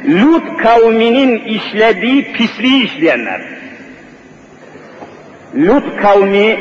Lut 0.07 0.57
kavminin 0.57 1.39
işlediği 1.39 2.33
pisliği 2.33 2.85
işleyenler. 2.85 3.41
Lut 5.55 6.01
kavmi, 6.01 6.59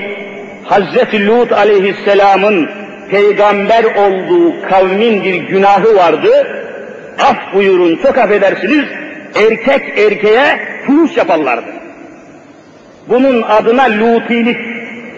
Hazreti 0.64 1.26
Lut 1.26 1.52
aleyhisselamın 1.52 2.68
peygamber 3.10 3.84
olduğu 3.84 4.68
kavmin 4.68 5.24
bir 5.24 5.34
günahı 5.34 5.96
vardı. 5.96 6.46
Af 7.18 7.54
buyurun, 7.54 7.96
çok 8.02 8.18
affedersiniz, 8.18 8.84
erkek 9.34 9.98
erkeğe 9.98 10.58
fuhuş 10.86 11.16
yaparlardı. 11.16 11.72
Bunun 13.08 13.42
adına 13.42 13.84
Lutilik, 13.84 14.56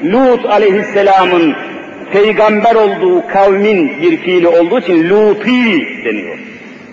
Lut 0.04 0.44
aleyhisselamın 0.44 1.54
peygamber 2.12 2.74
olduğu 2.74 3.26
kavmin 3.28 4.02
bir 4.02 4.16
fiili 4.16 4.48
olduğu 4.48 4.78
için 4.78 5.08
Luti 5.08 5.80
deniyor. 6.04 6.38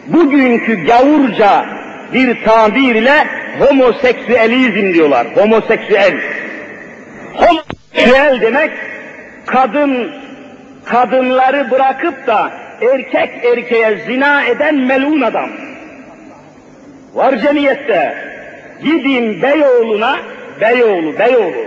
Bugünkü 0.08 0.86
gavurca 0.86 1.66
bir 2.14 2.44
tabirle 2.46 3.28
homoseksüelizm 3.60 4.94
diyorlar. 4.94 5.28
Homoseksüel. 5.36 6.14
Homoseksüel 7.94 8.42
demek 8.42 8.72
kadın 9.46 10.12
kadınları 10.86 11.72
bırakıp 11.72 12.28
da 12.28 12.52
erkek 12.82 13.46
erkeğe 13.46 13.98
zina 14.06 14.46
eden 14.46 14.76
melun 14.76 15.22
adam. 15.22 15.50
Var 17.14 17.38
cemiyette. 17.38 18.16
Gidin 18.84 19.42
Beyoğlu'na, 19.42 20.20
Beyoğlu, 20.62 21.20
Beyoğlu. 21.20 21.66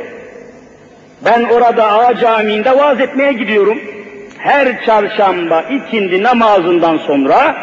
Ben 1.24 1.44
orada 1.44 1.92
Ağa 1.92 2.16
Camii'nde 2.16 2.78
vaaz 2.78 3.00
etmeye 3.00 3.32
gidiyorum. 3.32 3.78
Her 4.38 4.84
çarşamba 4.86 5.62
ikindi 5.62 6.22
namazından 6.22 6.96
sonra 6.96 7.56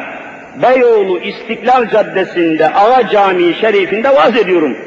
Beyoğlu 0.61 1.19
İstiklal 1.19 1.89
Caddesi'nde 1.89 2.69
Ağa 2.69 3.07
Camii 3.09 3.53
Şerifinde 3.61 4.09
vaaz 4.09 4.37
ediyorum. 4.37 4.77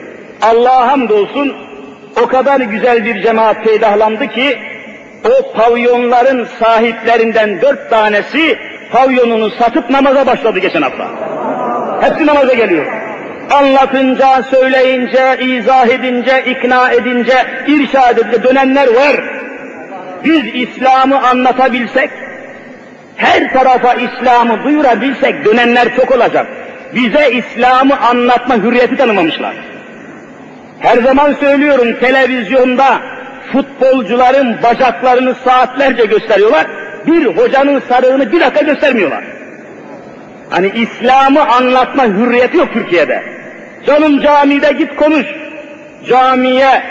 Allah'a 0.43 0.93
hamdolsun 0.93 1.57
o 2.22 2.26
kadar 2.26 2.60
güzel 2.60 3.04
bir 3.04 3.22
cemaat 3.22 3.64
peydahlandı 3.64 4.28
ki 4.28 4.58
o 5.24 5.52
pavyonların 5.52 6.48
sahiplerinden 6.58 7.60
dört 7.62 7.90
tanesi 7.90 8.58
pavyonunu 8.92 9.50
satıp 9.50 9.90
namaza 9.90 10.26
başladı 10.26 10.58
geçen 10.58 10.82
hafta. 10.82 11.08
Hepsi 12.00 12.26
namaza 12.26 12.54
geliyor. 12.54 12.86
Anlatınca, 13.50 14.42
söyleyince, 14.42 15.38
izah 15.40 15.86
edince, 15.86 16.44
ikna 16.46 16.90
edince, 16.92 17.46
irşad 17.66 18.18
edince 18.18 18.42
dönenler 18.42 18.86
var. 18.86 19.16
Biz 20.24 20.42
İslam'ı 20.54 21.28
anlatabilsek, 21.28 22.10
her 23.16 23.52
tarafa 23.52 23.94
İslam'ı 23.94 24.64
duyurabilsek 24.64 25.44
dönenler 25.44 25.96
çok 25.96 26.12
olacak. 26.12 26.46
Bize 26.94 27.30
İslam'ı 27.30 28.00
anlatma 28.00 28.56
hürriyeti 28.56 28.96
tanımamışlar. 28.96 29.74
Her 30.81 30.97
zaman 30.97 31.33
söylüyorum 31.33 31.97
televizyonda 32.01 33.01
futbolcuların 33.53 34.62
bacaklarını 34.62 35.35
saatlerce 35.45 36.05
gösteriyorlar. 36.05 36.66
Bir 37.07 37.27
hocanın 37.27 37.83
sarığını 37.89 38.33
bir 38.33 38.41
dakika 38.41 38.64
göstermiyorlar. 38.64 39.25
Hani 40.51 40.72
İslam'ı 40.75 41.41
anlatma 41.41 42.05
hürriyeti 42.07 42.57
yok 42.57 42.68
Türkiye'de. 42.72 43.22
Canım 43.87 44.20
camide 44.20 44.72
git 44.72 44.97
konuş. 44.97 45.27
Camiye 46.09 46.83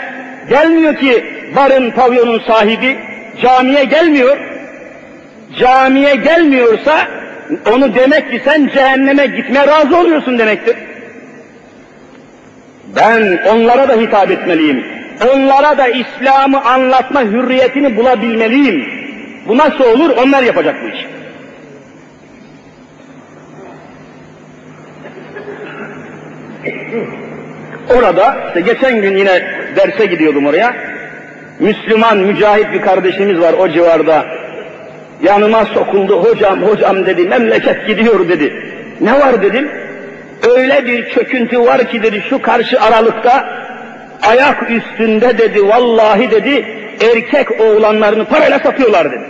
gelmiyor 0.48 0.96
ki 0.96 1.24
barın 1.56 1.90
pavyonun 1.90 2.40
sahibi. 2.46 2.98
Camiye 3.42 3.84
gelmiyor. 3.84 4.36
Camiye 5.58 6.14
gelmiyorsa 6.14 7.08
onu 7.72 7.94
demek 7.94 8.30
ki 8.30 8.42
sen 8.44 8.70
cehenneme 8.74 9.26
gitmeye 9.26 9.66
razı 9.66 9.96
oluyorsun 9.96 10.38
demektir. 10.38 10.76
Ben 12.96 13.40
onlara 13.48 13.88
da 13.88 14.00
hitap 14.00 14.30
etmeliyim. 14.30 14.84
Onlara 15.34 15.78
da 15.78 15.88
İslam'ı 15.88 16.60
anlatma 16.60 17.22
hürriyetini 17.22 17.96
bulabilmeliyim. 17.96 18.84
Bu 19.48 19.58
nasıl 19.58 19.84
olur? 19.84 20.10
Onlar 20.10 20.42
yapacak 20.42 20.76
bu 20.84 20.88
işi. 20.88 21.06
Orada, 27.98 28.36
işte 28.48 28.60
geçen 28.60 29.02
gün 29.02 29.16
yine 29.16 29.42
derse 29.76 30.06
gidiyordum 30.06 30.46
oraya. 30.46 30.76
Müslüman, 31.60 32.18
mücahit 32.18 32.72
bir 32.72 32.80
kardeşimiz 32.80 33.40
var 33.40 33.54
o 33.58 33.68
civarda. 33.68 34.26
Yanıma 35.22 35.64
sokuldu, 35.64 36.24
hocam, 36.24 36.62
hocam 36.62 37.06
dedi, 37.06 37.24
memleket 37.24 37.86
gidiyor 37.86 38.28
dedi. 38.28 38.52
Ne 39.00 39.20
var 39.20 39.42
dedim. 39.42 39.70
Öyle 40.42 40.86
bir 40.86 41.10
çöküntü 41.10 41.60
var 41.60 41.90
ki 41.90 42.02
dedi, 42.02 42.22
şu 42.28 42.42
karşı 42.42 42.80
aralıkta, 42.80 43.48
ayak 44.22 44.70
üstünde 44.70 45.38
dedi, 45.38 45.68
vallahi 45.68 46.30
dedi, 46.30 46.66
erkek 47.00 47.60
oğlanlarını 47.60 48.24
parayla 48.24 48.58
satıyorlar 48.58 49.12
dedi. 49.12 49.24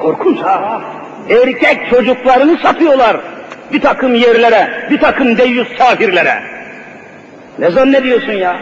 Korkunç 0.00 0.38
ha. 0.40 0.82
Erkek 1.30 1.90
çocuklarını 1.90 2.58
satıyorlar 2.58 3.16
bir 3.72 3.80
takım 3.80 4.14
yerlere, 4.14 4.88
bir 4.90 5.00
takım 5.00 5.38
deyyus 5.38 5.68
kafirlere. 5.78 6.42
Ne 7.58 7.70
zannediyorsun 7.70 8.32
ya? 8.32 8.56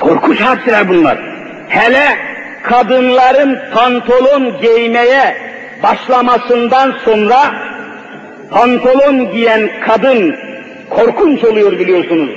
Korkunç 0.00 0.40
hadiseler 0.40 0.88
bunlar. 0.88 1.18
Hele 1.68 2.06
kadınların 2.62 3.58
pantolon 3.74 4.60
giymeye 4.60 5.36
başlamasından 5.82 6.94
sonra 7.04 7.36
pantolon 8.50 9.32
giyen 9.32 9.70
kadın 9.86 10.36
korkunç 10.90 11.44
oluyor 11.44 11.78
biliyorsunuz. 11.78 12.30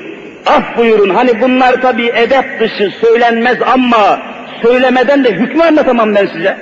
Af 0.45 0.77
buyurun 0.77 1.09
hani 1.09 1.41
bunlar 1.41 1.81
tabi 1.81 2.05
edep 2.05 2.59
dışı 2.59 2.91
söylenmez 3.01 3.57
ama 3.61 4.19
söylemeden 4.61 5.23
de 5.23 5.31
hükmü 5.31 5.63
anlatamam 5.63 6.15
ben 6.15 6.25
size. 6.25 6.57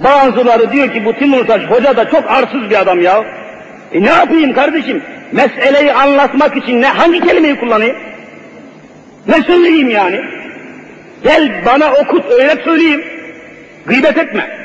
Bazıları 0.00 0.72
diyor 0.72 0.92
ki 0.92 1.04
bu 1.04 1.12
Timurtaş 1.14 1.62
hoca 1.62 1.96
da 1.96 2.10
çok 2.10 2.30
arsız 2.30 2.70
bir 2.70 2.80
adam 2.80 3.00
ya. 3.00 3.24
E 3.92 4.02
ne 4.02 4.10
yapayım 4.10 4.52
kardeşim? 4.52 5.02
Meseleyi 5.32 5.92
anlatmak 5.92 6.56
için 6.56 6.82
ne 6.82 6.86
hangi 6.86 7.20
kelimeyi 7.20 7.60
kullanayım? 7.60 7.96
Ne 9.28 9.42
söyleyeyim 9.42 9.90
yani? 9.90 10.20
Gel 11.24 11.62
bana 11.66 11.92
okut 11.92 12.24
öyle 12.30 12.56
söyleyeyim. 12.64 13.04
Gıybet 13.86 14.18
etme. 14.18 14.63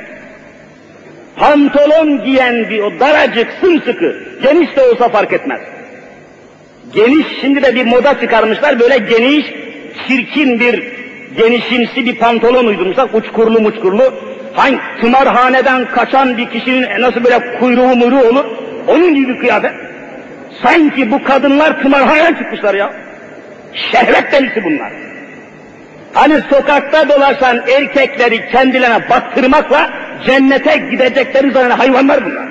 Pantolon 1.39 2.25
giyen 2.25 2.69
bir 2.69 2.79
o 2.79 2.99
daracık 2.99 3.47
sımsıkı, 3.61 4.15
geniş 4.43 4.75
de 4.75 4.81
olsa 4.81 5.09
fark 5.09 5.33
etmez. 5.33 5.61
Geniş, 6.93 7.27
şimdi 7.41 7.63
de 7.63 7.75
bir 7.75 7.85
moda 7.85 8.19
çıkarmışlar, 8.19 8.79
böyle 8.79 8.97
geniş, 8.97 9.45
çirkin 10.07 10.59
bir, 10.59 10.83
genişimsi 11.37 12.05
bir 12.05 12.15
pantolon 12.15 12.65
uydurmuşlar, 12.65 13.09
uçkurlu 13.13 13.61
muçkurlu. 13.61 14.13
Hangi 14.53 14.79
tımarhaneden 15.01 15.85
kaçan 15.85 16.37
bir 16.37 16.49
kişinin 16.49 17.01
nasıl 17.01 17.23
böyle 17.23 17.59
kuyruğu 17.59 17.95
muyruğu 17.95 18.29
olur, 18.29 18.45
onun 18.87 19.15
gibi 19.15 19.37
kıyafet. 19.39 19.71
Sanki 20.63 21.11
bu 21.11 21.23
kadınlar 21.23 21.81
tımarhaneden 21.81 22.33
çıkmışlar 22.33 22.73
ya. 22.73 22.93
Şehvet 23.73 24.31
delisi 24.31 24.63
bunlar. 24.63 24.91
Hani 26.13 26.41
sokakta 26.49 27.09
dolaşan 27.09 27.61
erkekleri 27.77 28.49
kendilerine 28.51 29.09
baktırmakla 29.09 29.89
cennete 30.25 30.77
gidecekleri 30.77 31.51
zaten 31.51 31.69
hayvanlar 31.69 32.25
bunlar. 32.25 32.47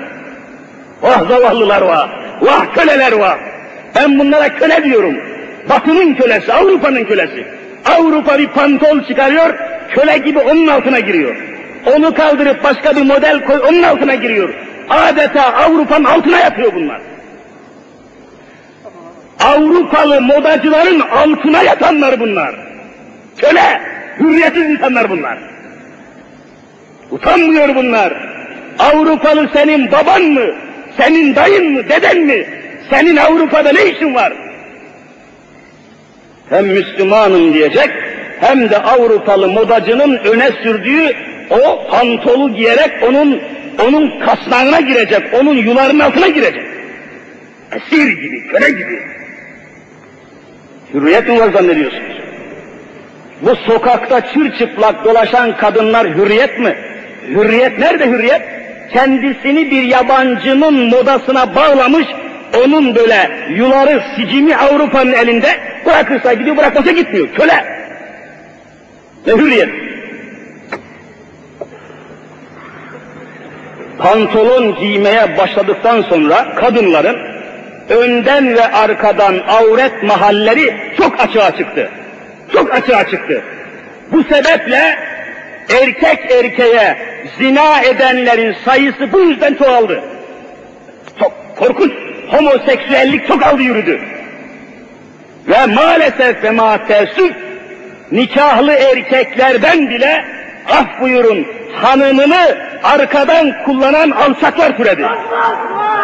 Vah 1.01 1.29
zavallılar 1.29 1.81
var, 1.81 2.09
vah 2.41 2.73
köleler 2.73 3.11
var. 3.11 3.39
Ben 3.95 4.19
bunlara 4.19 4.55
köle 4.55 4.83
diyorum. 4.83 5.17
Batının 5.69 6.15
kölesi, 6.15 6.53
Avrupa'nın 6.53 7.03
kölesi. 7.03 7.47
Avrupa 7.85 8.39
bir 8.39 8.47
pantol 8.47 9.03
çıkarıyor, 9.07 9.53
köle 9.89 10.17
gibi 10.17 10.39
onun 10.39 10.67
altına 10.67 10.99
giriyor. 10.99 11.35
Onu 11.95 12.13
kaldırıp 12.13 12.63
başka 12.63 12.95
bir 12.95 13.01
model 13.01 13.45
koy, 13.45 13.59
onun 13.69 13.83
altına 13.83 14.15
giriyor. 14.15 14.53
Adeta 14.89 15.53
Avrupa'nın 15.53 16.05
altına 16.05 16.39
yapıyor 16.39 16.73
bunlar. 16.75 17.01
Avrupalı 19.39 20.21
modacıların 20.21 20.99
altına 20.99 21.63
yatanlar 21.63 22.19
bunlar. 22.19 22.68
Köle, 23.41 23.81
hürriyetsiz 24.19 24.69
insanlar 24.69 25.09
bunlar. 25.09 25.37
Utanmıyor 27.11 27.75
bunlar. 27.75 28.13
Avrupalı 28.79 29.49
senin 29.53 29.91
baban 29.91 30.21
mı? 30.21 30.45
Senin 30.97 31.35
dayın 31.35 31.73
mı? 31.73 31.89
Deden 31.89 32.17
mi? 32.19 32.45
Senin 32.89 33.17
Avrupa'da 33.17 33.71
ne 33.71 33.85
işin 33.85 34.15
var? 34.15 34.33
Hem 36.49 36.67
Müslümanım 36.67 37.53
diyecek, 37.53 37.89
hem 38.41 38.69
de 38.69 38.77
Avrupalı 38.77 39.47
modacının 39.47 40.17
öne 40.17 40.51
sürdüğü 40.63 41.15
o 41.49 41.87
pantolu 41.91 42.55
giyerek 42.55 43.03
onun 43.07 43.41
onun 43.83 44.19
kasnağına 44.19 44.79
girecek, 44.79 45.33
onun 45.33 45.55
yularının 45.55 45.99
altına 45.99 46.27
girecek. 46.27 46.63
Esir 47.71 48.07
gibi, 48.07 48.47
köle 48.47 48.69
gibi. 48.69 49.01
Hürriyet 50.93 51.27
mi 51.27 51.39
var 51.39 51.49
zannediyorsunuz? 51.53 52.18
Bu 53.41 53.55
sokakta 53.55 54.21
çırçıplak 54.33 55.05
dolaşan 55.05 55.57
kadınlar 55.57 56.07
hürriyet 56.07 56.59
mi? 56.59 56.75
Hürriyet 57.27 57.79
nerede 57.79 58.07
hürriyet? 58.07 58.41
Kendisini 58.93 59.71
bir 59.71 59.83
yabancının 59.83 60.73
modasına 60.73 61.55
bağlamış, 61.55 62.07
onun 62.65 62.95
böyle 62.95 63.31
yuları, 63.49 64.03
sicimi 64.15 64.55
Avrupa'nın 64.55 65.13
elinde 65.13 65.47
bırakırsa 65.85 66.33
gidiyor, 66.33 66.57
bırakmasa 66.57 66.91
gitmiyor. 66.91 67.27
Köle. 67.35 67.65
Ne 69.27 69.33
hürriyet? 69.33 69.69
Pantolon 73.97 74.75
giymeye 74.75 75.37
başladıktan 75.37 76.01
sonra 76.01 76.55
kadınların 76.55 77.17
önden 77.89 78.55
ve 78.55 78.67
arkadan 78.71 79.39
avret 79.47 80.03
mahalleri 80.03 80.93
çok 80.97 81.19
açığa 81.19 81.57
çıktı. 81.57 81.89
Çok 82.53 82.73
açığa 82.73 83.03
çıktı. 83.03 83.43
Bu 84.11 84.23
sebeple 84.23 84.99
erkek 85.81 86.31
erkeğe 86.31 86.97
zina 87.39 87.81
edenlerin 87.81 88.55
sayısı 88.65 89.11
bu 89.13 89.19
yüzden 89.19 89.53
çoğaldı. 89.53 90.03
Çok 91.19 91.57
korkunç. 91.57 91.91
Homoseksüellik 92.31 93.27
çok 93.27 93.43
aldı 93.43 93.61
yürüdü. 93.61 94.01
Ve 95.47 95.65
maalesef 95.65 96.43
ve 96.43 96.51
mateessüf 96.51 97.35
nikahlı 98.11 98.71
erkeklerden 98.71 99.89
bile 99.89 100.25
af 100.69 101.01
buyurun 101.01 101.47
hanımını 101.75 102.57
arkadan 102.83 103.63
kullanan 103.65 104.11
alçaklar 104.11 104.77
türedi. 104.77 105.05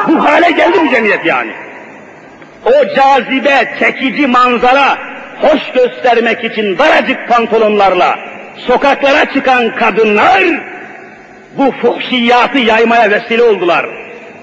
Bu 0.07 0.25
hale 0.25 0.51
geldi 0.51 0.77
bu 0.85 0.89
cemiyet 0.89 1.25
yani. 1.25 1.51
O 2.65 2.95
cazibe, 2.95 3.75
çekici 3.79 4.27
manzara, 4.27 4.97
hoş 5.41 5.61
göstermek 5.73 6.43
için 6.43 6.77
daracık 6.77 7.29
pantolonlarla 7.29 8.19
sokaklara 8.57 9.33
çıkan 9.33 9.75
kadınlar 9.75 10.43
bu 11.57 11.71
fuhşiyatı 11.71 12.57
yaymaya 12.57 13.11
vesile 13.11 13.43
oldular. 13.43 13.86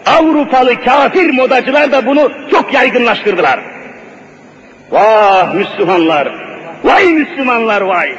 Avrupalı 0.06 0.84
kafir 0.84 1.30
modacılar 1.30 1.92
da 1.92 2.06
bunu 2.06 2.32
çok 2.50 2.74
yaygınlaştırdılar. 2.74 3.60
Vah 4.90 5.54
Müslümanlar! 5.54 6.28
Vay 6.84 7.04
Müslümanlar 7.06 7.80
vay! 7.80 8.14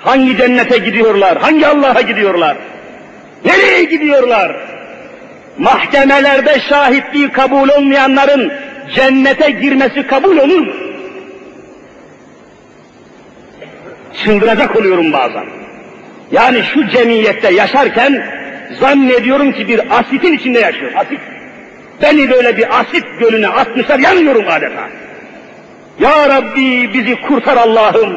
Hangi 0.00 0.36
cennete 0.36 0.78
gidiyorlar? 0.78 1.38
Hangi 1.38 1.66
Allah'a 1.66 2.00
gidiyorlar? 2.00 2.56
Nereye 3.44 3.84
gidiyorlar? 3.84 4.56
Mahkemelerde 5.58 6.60
şahitliği 6.68 7.32
kabul 7.32 7.68
olmayanların 7.68 8.52
cennete 8.94 9.50
girmesi 9.50 10.06
kabul 10.06 10.36
olur 10.36 10.58
mu? 10.58 10.89
Çıldıracak 14.14 14.76
oluyorum 14.76 15.12
bazen. 15.12 15.44
Yani 16.32 16.62
şu 16.74 16.88
cemiyette 16.88 17.54
yaşarken 17.54 18.24
zannediyorum 18.80 19.52
ki 19.52 19.68
bir 19.68 19.98
asitin 19.98 20.32
içinde 20.32 20.60
yaşıyorum. 20.60 20.98
Asit. 20.98 21.20
Beni 22.02 22.30
böyle 22.30 22.56
bir 22.56 22.80
asit 22.80 23.04
gölüne 23.20 23.48
atmışlar, 23.48 23.98
yanıyorum 23.98 24.44
adeta. 24.48 24.88
Ya 26.00 26.28
Rabbi 26.28 26.94
bizi 26.94 27.20
kurtar 27.20 27.56
Allah'ım. 27.56 28.16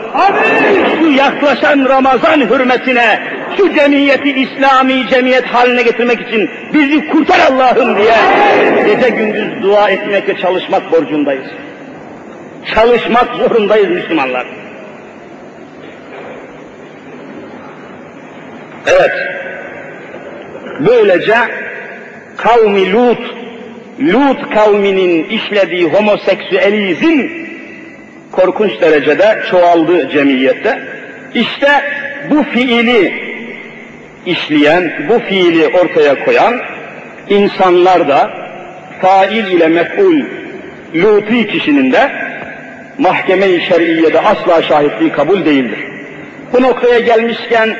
Şu 0.99 1.11
yaklaşan 1.11 1.85
Ramazan 1.89 2.39
hürmetine, 2.39 3.19
şu 3.57 3.73
cemiyeti 3.73 4.31
İslami 4.31 5.07
cemiyet 5.09 5.45
haline 5.45 5.83
getirmek 5.83 6.21
için 6.21 6.49
bizi 6.73 7.07
kurtar 7.07 7.39
Allah'ım 7.51 7.97
diye 7.97 8.15
gece 8.85 9.09
gündüz 9.09 9.63
dua 9.63 9.89
etmekle 9.89 10.37
çalışmak 10.37 10.91
borcundayız. 10.91 11.47
Çalışmak 12.75 13.35
zorundayız 13.35 13.89
Müslümanlar. 13.89 14.45
Evet. 18.87 19.11
Böylece 20.79 21.35
kavmi 22.37 22.93
Lut, 22.93 23.19
Lut 23.99 24.53
kavminin 24.53 25.23
işlediği 25.23 25.85
homoseksüelizm 25.85 27.27
korkunç 28.31 28.81
derecede 28.81 29.39
çoğaldı 29.51 30.09
cemiyette. 30.09 30.79
İşte 31.33 31.69
bu 32.29 32.43
fiili 32.43 33.13
işleyen, 34.25 34.93
bu 35.09 35.19
fiili 35.19 35.67
ortaya 35.67 36.25
koyan 36.25 36.61
insanlar 37.29 38.07
da 38.07 38.31
fail 39.01 39.47
ile 39.47 39.67
mef'ul 39.67 40.21
Luti 40.95 41.47
kişinin 41.47 41.91
de 41.91 42.11
mahkeme-i 42.97 43.61
şer'iyede 43.61 44.19
asla 44.19 44.63
şahitliği 44.63 45.11
kabul 45.11 45.45
değildir. 45.45 45.79
Bu 46.53 46.61
noktaya 46.61 46.99
gelmişken 46.99 47.75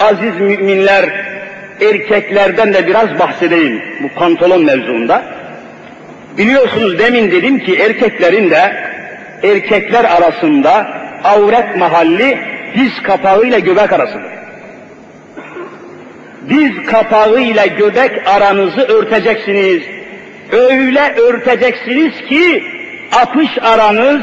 aziz 0.00 0.40
müminler 0.40 1.04
erkeklerden 1.80 2.74
de 2.74 2.86
biraz 2.86 3.18
bahsedeyim 3.18 3.82
bu 4.02 4.08
pantolon 4.18 4.64
mevzuunda. 4.64 5.22
Biliyorsunuz 6.38 6.98
demin 6.98 7.30
dedim 7.30 7.58
ki 7.58 7.76
erkeklerin 7.76 8.50
de 8.50 8.76
erkekler 9.42 10.04
arasında 10.04 10.86
avret 11.24 11.76
mahalli 11.76 12.38
diz 12.76 13.02
kapağı 13.02 13.42
ile 13.42 13.60
göbek 13.60 13.92
arasıdır. 13.92 14.34
Diz 16.48 16.86
kapağı 16.86 17.40
ile 17.40 17.66
göbek 17.66 18.28
aranızı 18.28 18.80
örteceksiniz. 18.80 19.82
Öyle 20.52 21.14
örteceksiniz 21.14 22.12
ki 22.28 22.64
apış 23.22 23.58
aranız 23.62 24.22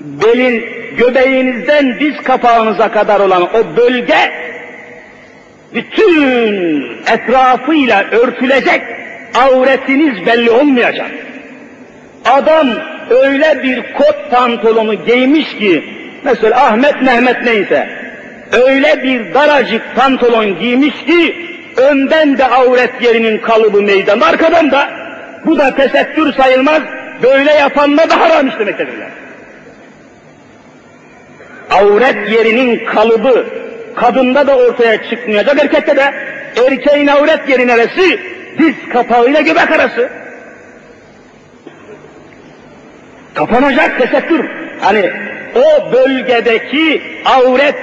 belin 0.00 0.77
göbeğinizden 0.98 2.00
diz 2.00 2.22
kapağınıza 2.24 2.92
kadar 2.92 3.20
olan 3.20 3.42
o 3.42 3.76
bölge 3.76 4.32
bütün 5.74 6.82
etrafıyla 7.12 8.04
örtülecek 8.10 8.82
avretiniz 9.34 10.26
belli 10.26 10.50
olmayacak. 10.50 11.10
Adam 12.24 12.68
öyle 13.10 13.62
bir 13.62 13.92
kot 13.92 14.30
pantolonu 14.30 15.04
giymiş 15.04 15.56
ki, 15.58 15.84
mesela 16.24 16.66
Ahmet 16.66 17.02
Mehmet 17.02 17.44
neyse, 17.44 17.88
öyle 18.66 19.02
bir 19.02 19.34
daracık 19.34 19.82
pantolon 19.96 20.58
giymiş 20.58 20.94
ki, 21.06 21.36
önden 21.76 22.38
de 22.38 22.46
avret 22.46 23.02
yerinin 23.02 23.38
kalıbı 23.38 23.82
meydan, 23.82 24.20
arkadan 24.20 24.70
da, 24.70 24.88
bu 25.46 25.58
da 25.58 25.74
tesettür 25.74 26.32
sayılmaz, 26.32 26.82
böyle 27.22 27.52
yapanlar 27.52 28.10
da 28.10 28.20
haram 28.20 28.48
işlemektedirler. 28.48 29.08
Avret 31.70 32.30
yerinin 32.30 32.84
kalıbı, 32.84 33.46
kadında 33.96 34.46
da 34.46 34.56
ortaya 34.56 35.10
çıkmayacak, 35.10 35.64
erkekte 35.64 35.96
de, 35.96 36.14
erkeğin 36.66 37.06
avret 37.06 37.48
yeri 37.48 37.66
neresi? 37.66 38.20
Diz 38.58 38.74
kapağıyla 38.92 39.40
göbek 39.40 39.70
arası. 39.70 40.10
Kapanacak 43.34 43.98
tesettür. 43.98 44.46
Hani 44.80 45.10
o 45.54 45.92
bölgedeki 45.92 47.02
avret 47.24 47.74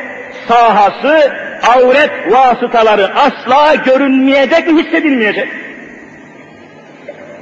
sahası, 0.48 1.32
avret 1.76 2.12
vasıtaları 2.32 3.10
asla 3.16 3.76
görünmeyecek 3.76 4.68
mi 4.68 4.84
hissedilmeyecek. 4.84 5.48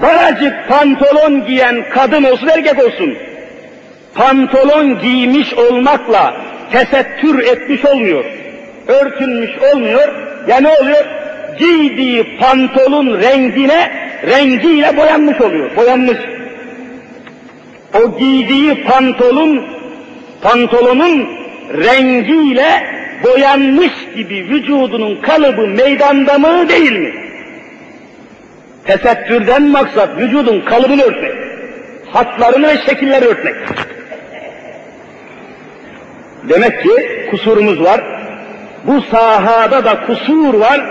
Daracık 0.01 0.69
pantolon 0.69 1.45
giyen 1.45 1.89
kadın 1.89 2.23
olsun 2.23 2.47
erkek 2.47 2.85
olsun. 2.85 3.17
Pantolon 4.15 4.99
giymiş 4.99 5.53
olmakla 5.53 6.35
tesettür 6.71 7.39
etmiş 7.39 7.85
olmuyor. 7.85 8.25
Örtünmüş 8.87 9.51
olmuyor. 9.73 10.13
Ya 10.47 10.59
ne 10.59 10.69
oluyor? 10.69 11.05
Giydiği 11.59 12.37
pantolon 12.39 13.21
rengine, 13.21 13.91
rengiyle 14.27 14.97
boyanmış 14.97 15.41
oluyor. 15.41 15.75
Boyanmış. 15.75 16.17
O 17.93 18.17
giydiği 18.17 18.83
pantolon, 18.83 19.65
pantolonun 20.41 21.27
rengiyle 21.73 22.83
boyanmış 23.23 23.91
gibi 24.15 24.35
vücudunun 24.35 25.21
kalıbı 25.21 25.67
meydanda 25.67 26.37
mı 26.37 26.69
değil 26.69 26.99
mi? 26.99 27.13
Tesettürden 28.85 29.63
maksat 29.63 30.17
vücudun 30.17 30.61
kalıbını 30.61 31.01
örtmek, 31.01 31.33
hatlarını 32.11 32.67
ve 32.67 32.77
şekilleri 32.85 33.25
örtmek. 33.25 33.55
Demek 36.49 36.83
ki 36.83 37.27
kusurumuz 37.31 37.83
var. 37.83 38.01
Bu 38.83 39.01
sahada 39.01 39.85
da 39.85 40.05
kusur 40.05 40.53
var, 40.53 40.81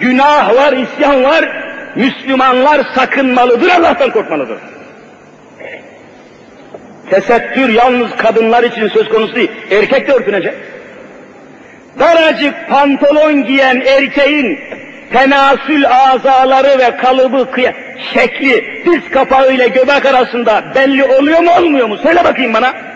günah 0.00 0.54
var, 0.56 0.72
isyan 0.72 1.24
var. 1.24 1.66
Müslümanlar 1.96 2.80
sakınmalıdır, 2.94 3.70
Allah'tan 3.70 4.10
korkmalıdır. 4.10 4.58
Tesettür 7.10 7.68
yalnız 7.68 8.16
kadınlar 8.16 8.62
için 8.62 8.88
söz 8.88 9.08
konusu 9.08 9.34
değil, 9.34 9.50
erkek 9.70 10.08
de 10.08 10.12
örtünecek. 10.12 10.54
Daracık 11.98 12.68
pantolon 12.68 13.46
giyen 13.46 13.82
erkeğin 13.86 14.60
tenasül 15.12 15.84
azaları 15.86 16.78
ve 16.78 16.96
kalıbı, 16.96 17.48
şekli, 18.14 18.82
diz 18.86 19.10
kapağı 19.10 19.52
ile 19.52 19.68
göbek 19.68 20.06
arasında 20.06 20.64
belli 20.74 21.04
oluyor 21.04 21.40
mu 21.40 21.50
olmuyor 21.58 21.88
mu? 21.88 21.96
Söyle 21.96 22.24
bakayım 22.24 22.54
bana. 22.54 22.95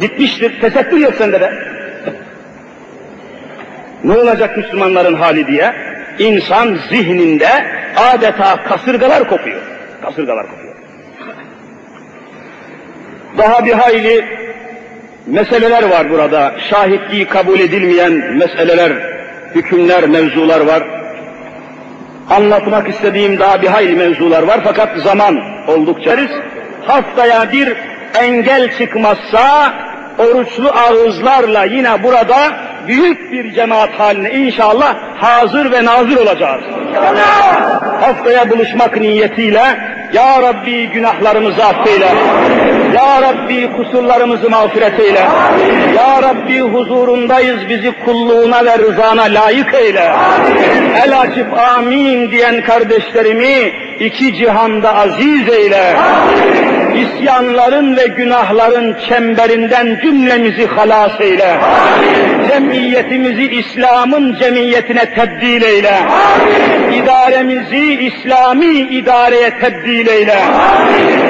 Bitmiştir, 0.00 0.60
tesettür 0.60 0.98
yok 0.98 1.14
sende 1.18 1.40
de. 1.40 1.52
Ne 4.04 4.18
olacak 4.18 4.56
Müslümanların 4.56 5.14
hali 5.14 5.46
diye? 5.46 5.72
İnsan 6.18 6.78
zihninde 6.90 7.48
adeta 7.96 8.64
kasırgalar 8.64 9.28
kopuyor. 9.28 9.60
Kasırgalar 10.02 10.46
kopuyor. 10.46 10.74
Daha 13.38 13.66
bir 13.66 13.72
hayli 13.72 14.24
meseleler 15.26 15.82
var 15.82 16.10
burada. 16.10 16.54
Şahitliği 16.70 17.28
kabul 17.28 17.60
edilmeyen 17.60 18.12
meseleler, 18.12 18.92
hükümler, 19.54 20.08
mevzular 20.08 20.60
var. 20.60 20.82
Anlatmak 22.30 22.88
istediğim 22.88 23.38
daha 23.38 23.62
bir 23.62 23.66
hayli 23.66 23.96
mevzular 23.96 24.42
var 24.42 24.60
fakat 24.64 24.98
zaman 24.98 25.40
oldukça 25.68 26.16
haftaya 26.86 27.52
bir 27.52 27.72
engel 28.16 28.78
çıkmazsa 28.78 29.74
oruçlu 30.18 30.68
ağızlarla 30.68 31.64
yine 31.64 32.02
burada 32.02 32.36
büyük 32.88 33.32
bir 33.32 33.54
cemaat 33.54 33.90
haline 34.00 34.30
inşallah 34.30 34.94
hazır 35.16 35.72
ve 35.72 35.84
nazır 35.84 36.16
olacağız. 36.16 36.64
Haftaya 38.00 38.50
buluşmak 38.50 39.00
niyetiyle 39.00 39.62
Ya 40.12 40.42
Rabbi 40.42 40.86
günahlarımızı 40.86 41.64
affeyle. 41.64 42.08
Ya 42.94 43.22
Rabbi 43.22 43.72
kusurlarımızı 43.72 44.50
mağfiret 44.50 45.00
eyle. 45.00 45.24
Ya 45.96 46.22
Rabbi 46.22 46.60
huzurundayız 46.60 47.68
bizi 47.68 47.92
kulluğuna 48.04 48.64
ve 48.64 48.78
rızana 48.78 49.22
layık 49.22 49.74
eyle. 49.74 50.12
El 51.04 51.20
açıp 51.20 51.58
amin 51.58 52.30
diyen 52.30 52.62
kardeşlerimi 52.62 53.72
iki 54.00 54.34
cihanda 54.34 54.94
aziz 54.94 55.48
eyle. 55.48 55.96
İsyanların 56.96 57.96
ve 57.96 58.06
günahların 58.06 58.96
çemberinden 59.08 59.98
cümlemizi 60.02 60.66
halas 60.66 61.20
eyle. 61.20 61.56
Cemiyetimizi 62.48 63.50
İslam'ın 63.50 64.36
cemiyetine 64.40 65.14
tebdil 65.14 65.62
eyle. 65.62 65.94
İdaremizi 66.92 67.94
İslami 67.94 68.66
idareye 68.80 69.58
tebdil 69.58 70.06
eyle. 70.06 70.38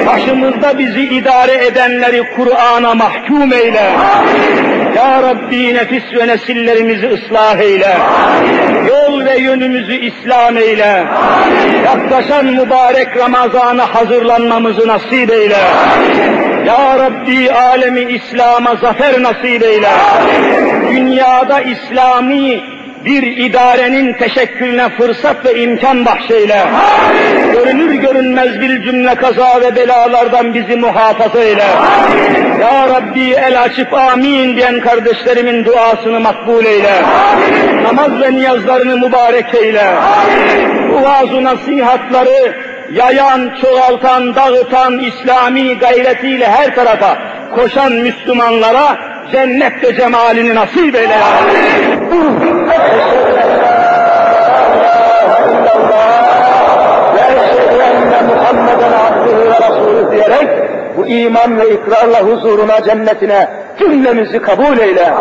Başımızda 0.07 0.79
bizi 0.79 1.01
idare 1.01 1.65
edenleri 1.65 2.23
Kur'an'a 2.35 2.95
mahkum 2.95 3.53
eyle. 3.53 3.91
Ya 4.95 5.21
Rabbi 5.21 5.73
nefis 5.73 6.03
ve 6.19 6.27
nesillerimizi 6.27 7.07
ıslah 7.07 7.59
eyle. 7.59 7.97
Yol 8.87 9.06
ve 9.27 9.39
yönümüzü 9.39 9.93
İslam 9.93 10.57
eyle. 10.57 11.05
Yaklaşan 11.85 12.45
mübarek 12.45 13.17
Ramazan'a 13.17 13.95
hazırlanmamızı 13.95 14.87
nasip 14.87 15.31
eyle. 15.31 15.57
Ya 16.65 16.99
Rabbi 16.99 17.51
alemi 17.51 18.01
İslam'a 18.01 18.75
zafer 18.75 19.23
nasip 19.23 19.63
eyle. 19.63 19.89
Dünyada 20.91 21.61
İslami 21.61 22.76
bir 23.05 23.23
idarenin 23.37 24.13
teşekkülüne 24.13 24.89
fırsat 24.89 25.45
ve 25.45 25.61
imkan 25.61 26.05
bahşeyle. 26.05 26.65
Görünür 27.53 27.93
görünmez 27.93 28.61
bir 28.61 28.83
cümle 28.83 29.15
kaza 29.15 29.61
ve 29.61 29.75
belalardan 29.75 30.53
bizi 30.53 30.75
muhafaza 30.75 31.43
eyle. 31.43 31.65
Ya 32.61 32.87
Rabbi 32.89 33.31
el 33.31 33.61
açıp 33.61 33.93
amin 33.93 34.55
diyen 34.55 34.79
kardeşlerimin 34.79 35.65
duasını 35.65 36.19
makbul 36.19 36.65
eyle. 36.65 37.01
Namaz 37.83 38.21
ve 38.21 38.31
niyazlarını 38.31 38.97
mübarek 38.97 39.55
eyle. 39.55 39.85
Bu 40.91 41.03
vaaz 41.03 41.31
nasihatları 41.31 42.55
yayan, 42.91 43.51
çoğaltan, 43.61 44.35
dağıtan 44.35 44.99
İslami 44.99 45.77
gayretiyle 45.77 46.47
her 46.47 46.75
tarafa 46.75 47.17
koşan 47.55 47.93
Müslümanlara 47.93 49.16
cennet 49.31 49.83
ve 49.83 49.95
cemalini 49.95 50.55
nasip 50.55 50.95
eyle. 50.95 51.17
Resulü 59.61 60.11
diyerek 60.11 60.49
bu 60.97 61.07
iman 61.07 61.59
ve 61.59 61.69
ikrarla 61.69 62.21
huzuruna, 62.21 62.83
cennetine 62.83 63.49
cümlemizi 63.79 64.39
kabul 64.39 64.77
eyle. 64.77 65.13